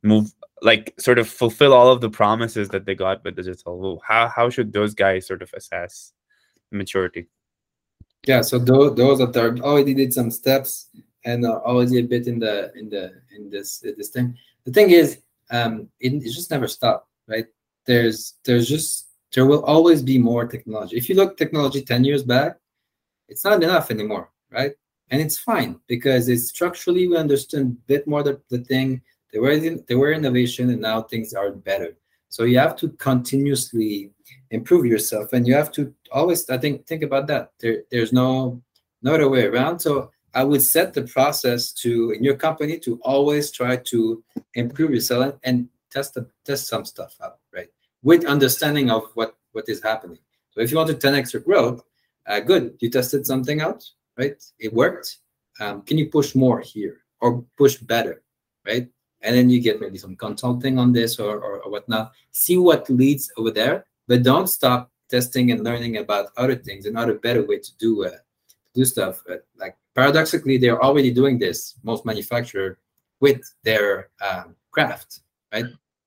move 0.03 0.31
like 0.61 0.93
sort 0.99 1.17
of 1.17 1.27
fulfill 1.27 1.73
all 1.73 1.91
of 1.91 2.01
the 2.01 2.09
promises 2.09 2.69
that 2.69 2.85
they 2.85 2.93
got 2.93 3.23
with 3.23 3.35
digital? 3.35 3.99
How 4.05 4.27
how 4.27 4.51
should 4.51 4.71
those 4.71 4.93
guys 4.93 5.25
sort 5.25 5.41
of 5.41 5.51
assess 5.55 6.13
maturity? 6.71 7.29
Yeah 8.27 8.41
so 8.41 8.59
those, 8.59 8.95
those 8.95 9.17
that 9.19 9.35
are 9.37 9.57
already 9.59 9.95
did 9.95 10.13
some 10.13 10.29
steps 10.29 10.89
and 11.27 11.45
uh, 11.45 11.59
already 11.65 11.99
a 11.99 12.03
bit 12.03 12.25
in 12.25 12.39
the 12.39 12.71
in 12.79 12.89
the 12.89 13.03
in 13.35 13.49
this 13.49 13.83
this 13.97 14.09
thing. 14.09 14.35
The 14.63 14.71
thing 14.71 14.89
is, 14.91 15.19
um, 15.51 15.89
it, 15.99 16.13
it 16.13 16.31
just 16.31 16.49
never 16.49 16.67
stop, 16.67 17.07
right? 17.27 17.47
There's 17.85 18.35
there's 18.45 18.67
just 18.67 19.09
there 19.33 19.45
will 19.45 19.63
always 19.65 20.01
be 20.01 20.17
more 20.17 20.47
technology. 20.47 20.95
If 20.95 21.09
you 21.09 21.15
look 21.15 21.37
technology 21.37 21.81
ten 21.81 22.03
years 22.05 22.23
back, 22.23 22.57
it's 23.27 23.43
not 23.43 23.61
enough 23.61 23.91
anymore, 23.91 24.31
right? 24.51 24.73
And 25.11 25.21
it's 25.21 25.37
fine 25.37 25.79
because 25.87 26.29
it's 26.29 26.47
structurally 26.47 27.07
we 27.07 27.17
understand 27.17 27.65
a 27.71 27.87
bit 27.87 28.07
more 28.07 28.23
the, 28.23 28.41
the 28.49 28.59
thing. 28.59 29.01
There 29.31 29.41
were 29.41 29.59
there 29.87 29.99
were 29.99 30.13
innovation 30.13 30.69
and 30.69 30.81
now 30.81 31.01
things 31.01 31.33
are 31.33 31.51
better. 31.51 31.91
So 32.29 32.43
you 32.43 32.57
have 32.59 32.75
to 32.77 32.89
continuously 33.09 34.11
improve 34.51 34.85
yourself 34.85 35.33
and 35.33 35.45
you 35.47 35.53
have 35.53 35.71
to 35.73 35.93
always 36.11 36.49
I 36.49 36.57
think 36.57 36.87
think 36.87 37.03
about 37.03 37.27
that. 37.27 37.51
There 37.59 37.83
there's 37.91 38.13
no 38.13 38.61
no 39.01 39.13
other 39.15 39.29
way 39.29 39.45
around. 39.45 39.79
So 39.79 40.11
I 40.33 40.43
would 40.43 40.61
set 40.61 40.93
the 40.93 41.03
process 41.03 41.71
to 41.73 42.11
in 42.11 42.23
your 42.23 42.35
company 42.35 42.77
to 42.79 42.99
always 43.01 43.51
try 43.51 43.77
to 43.77 44.23
improve 44.53 44.91
yourself 44.91 45.35
and 45.43 45.67
test 45.89 46.13
the, 46.13 46.27
test 46.45 46.67
some 46.67 46.85
stuff 46.85 47.15
out, 47.23 47.39
right? 47.53 47.69
With 48.03 48.25
understanding 48.25 48.91
of 48.91 49.03
what 49.15 49.35
what 49.53 49.67
is 49.67 49.81
happening. 49.81 50.19
So 50.51 50.61
if 50.61 50.71
you 50.71 50.77
want 50.77 50.89
to 50.89 50.95
10x 50.95 51.33
your 51.33 51.41
growth, 51.41 51.83
uh, 52.27 52.39
good. 52.39 52.75
You 52.79 52.89
tested 52.89 53.25
something 53.25 53.61
out, 53.61 53.83
right? 54.17 54.41
It 54.59 54.73
worked. 54.73 55.17
Um, 55.59 55.81
can 55.83 55.97
you 55.97 56.07
push 56.09 56.35
more 56.35 56.59
here 56.59 56.97
or 57.21 57.43
push 57.57 57.77
better, 57.77 58.21
right? 58.65 58.87
And 59.21 59.35
then 59.35 59.49
you 59.49 59.59
get 59.59 59.79
maybe 59.79 59.97
some 59.97 60.15
consulting 60.15 60.77
on 60.77 60.93
this 60.93 61.19
or, 61.19 61.39
or, 61.39 61.61
or 61.61 61.71
whatnot. 61.71 62.11
See 62.31 62.57
what 62.57 62.89
leads 62.89 63.31
over 63.37 63.49
there, 63.49 63.85
but 64.07 64.23
don't 64.23 64.47
stop 64.47 64.91
testing 65.09 65.51
and 65.51 65.63
learning 65.63 65.97
about 65.97 66.29
other 66.37 66.55
things 66.55 66.85
and 66.85 66.97
other 66.97 67.15
better 67.15 67.45
way 67.45 67.59
to 67.59 67.77
do 67.77 68.05
uh, 68.05 68.11
do 68.75 68.85
stuff. 68.85 69.23
Uh, 69.29 69.37
like 69.57 69.75
paradoxically, 69.97 70.59
they're 70.59 70.81
already 70.81 71.11
doing 71.11 71.39
this, 71.39 71.73
most 71.83 72.05
manufacturer, 72.05 72.77
with 73.19 73.41
their 73.63 74.09
um, 74.21 74.55
craft, 74.69 75.21
right? 75.51 75.65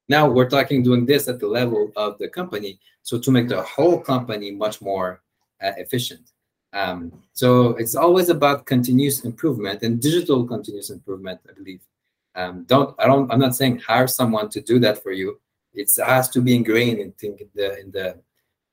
Now 0.09 0.29
we're 0.29 0.49
talking 0.49 0.85
doing 0.85 1.05
this 1.05 1.27
at 1.27 1.41
the 1.41 1.49
level 1.49 1.91
of 1.97 2.17
the 2.19 2.29
company, 2.29 2.79
so 3.03 3.19
to 3.19 3.31
make 3.33 3.49
the 3.49 3.63
whole 3.63 3.99
company 3.99 4.53
much 4.53 4.81
more 4.81 5.23
uh, 5.61 5.73
efficient. 5.77 6.31
Um, 6.73 7.13
so 7.33 7.71
it's 7.83 7.97
always 7.97 8.29
about 8.29 8.65
continuous 8.65 9.25
improvement 9.25 9.83
and 9.83 10.01
digital 10.01 10.47
continuous 10.47 10.91
improvement, 10.91 11.41
I 11.49 11.53
believe. 11.53 11.81
Um, 12.37 12.65
don't 12.69 12.95
I 13.01 13.07
don't 13.07 13.31
I'm 13.33 13.41
not 13.41 13.57
saying 13.57 13.81
hire 13.81 14.07
someone 14.07 14.49
to 14.51 14.61
do 14.61 14.79
that 14.79 15.03
for 15.03 15.11
you. 15.11 15.41
It 15.75 15.91
has 16.07 16.29
to 16.31 16.41
be 16.41 16.55
ingrained 16.55 17.01
in, 17.01 17.13
in 17.23 17.49
the 17.57 17.81
in 17.81 17.91
the 17.91 18.17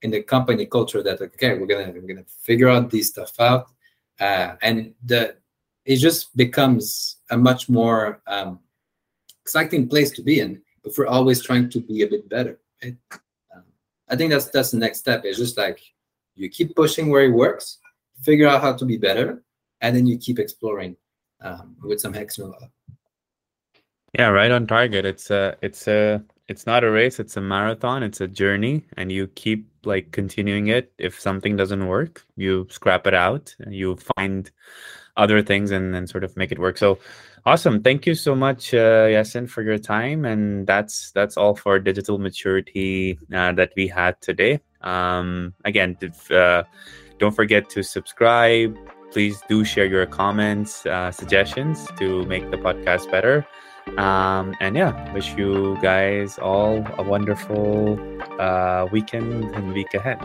in 0.04 0.12
the 0.12 0.22
company 0.22 0.68
culture 0.68 1.02
that 1.02 1.20
okay 1.22 1.58
we're 1.58 1.66
gonna 1.66 1.92
we're 1.92 2.14
gonna 2.14 2.32
figure 2.48 2.70
out 2.70 2.92
this 2.92 3.08
stuff 3.08 3.34
out 3.40 3.68
uh, 4.20 4.56
and 4.62 4.94
the 5.06 5.36
it 5.86 5.98
just 5.98 6.36
becomes 6.36 7.18
a 7.32 7.38
much 7.38 7.70
more 7.70 8.22
um, 8.28 8.60
exciting 9.42 9.88
place 9.88 10.12
to 10.12 10.22
be 10.22 10.40
in 10.40 10.62
if 10.84 10.98
we're 10.98 11.08
always 11.08 11.42
trying 11.42 11.70
to 11.70 11.80
be 11.80 12.02
a 12.02 12.08
bit 12.08 12.28
better 12.30 12.60
right? 12.84 12.96
um, 13.56 13.64
i 14.10 14.16
think 14.16 14.32
that's 14.32 14.46
that's 14.46 14.72
the 14.72 14.78
next 14.78 15.00
step. 15.00 15.22
It's 15.24 15.38
just 15.38 15.58
like 15.58 15.80
you 16.36 16.50
keep 16.50 16.76
pushing 16.76 17.10
where 17.10 17.26
it 17.26 17.32
works 17.32 17.80
figure 18.22 18.48
out 18.48 18.62
how 18.62 18.74
to 18.74 18.86
be 18.86 18.98
better 18.98 19.44
and 19.82 19.96
then 19.96 20.06
you 20.06 20.18
keep 20.18 20.40
exploring 20.40 20.96
um, 21.42 21.76
with 21.84 22.02
some 22.02 22.16
extra 22.16 22.52
yeah 24.18 24.30
right 24.30 24.52
on 24.52 24.68
target. 24.68 25.06
It's 25.06 25.30
a 25.30 25.56
it's 25.62 25.88
a 25.88 26.24
it's 26.48 26.66
not 26.66 26.84
a 26.84 26.90
race 26.90 27.20
it's 27.20 27.38
a 27.38 27.42
marathon 27.42 28.04
it's 28.04 28.22
a 28.22 28.28
journey 28.28 28.84
and 28.96 29.12
you 29.12 29.28
keep 29.28 29.68
like 29.88 30.12
continuing 30.12 30.68
it 30.68 30.92
if 30.98 31.20
something 31.20 31.56
doesn't 31.56 31.88
work 31.88 32.26
you 32.36 32.68
scrap 32.70 33.08
it 33.08 33.14
out 33.14 33.56
you 33.68 33.96
find 34.16 34.52
other 35.18 35.42
things 35.42 35.72
and 35.72 35.94
then 35.94 36.08
sort 36.08 36.24
of 36.24 36.38
make 36.38 36.52
it 36.52 36.60
work. 36.60 36.78
So 36.78 37.00
awesome. 37.46 37.82
Thank 37.82 38.06
you 38.06 38.16
so 38.16 38.36
much 38.36 38.74
uh, 38.74 39.10
Yasin 39.10 39.50
for 39.50 39.64
your 39.64 39.78
time 39.78 40.24
and 40.24 40.66
that's 40.66 41.12
that's 41.12 41.36
all 41.36 41.56
for 41.56 41.80
digital 41.80 42.20
maturity 42.20 43.20
uh, 43.34 43.52
that 43.54 43.74
we 43.76 43.88
had 43.88 44.22
today. 44.22 44.62
Um, 44.82 45.54
again 45.66 45.98
if, 46.00 46.32
uh, 46.32 46.64
don't 47.18 47.36
forget 47.36 47.70
to 47.72 47.84
subscribe. 47.84 48.78
Please 49.12 49.42
do 49.50 49.66
share 49.66 49.86
your 49.86 50.06
comments, 50.06 50.86
uh, 50.86 51.12
suggestions 51.12 51.88
to 51.98 52.24
make 52.26 52.52
the 52.52 52.58
podcast 52.58 53.10
better. 53.10 53.46
Um, 53.98 54.56
and 54.60 54.76
yeah, 54.76 55.14
wish 55.14 55.36
you 55.36 55.78
guys 55.82 56.38
all 56.38 56.86
a 56.98 57.04
wonderful 57.04 58.00
uh, 58.40 58.88
weekend 58.92 59.46
and 59.56 59.74
week 59.74 59.94
ahead. 59.94 60.20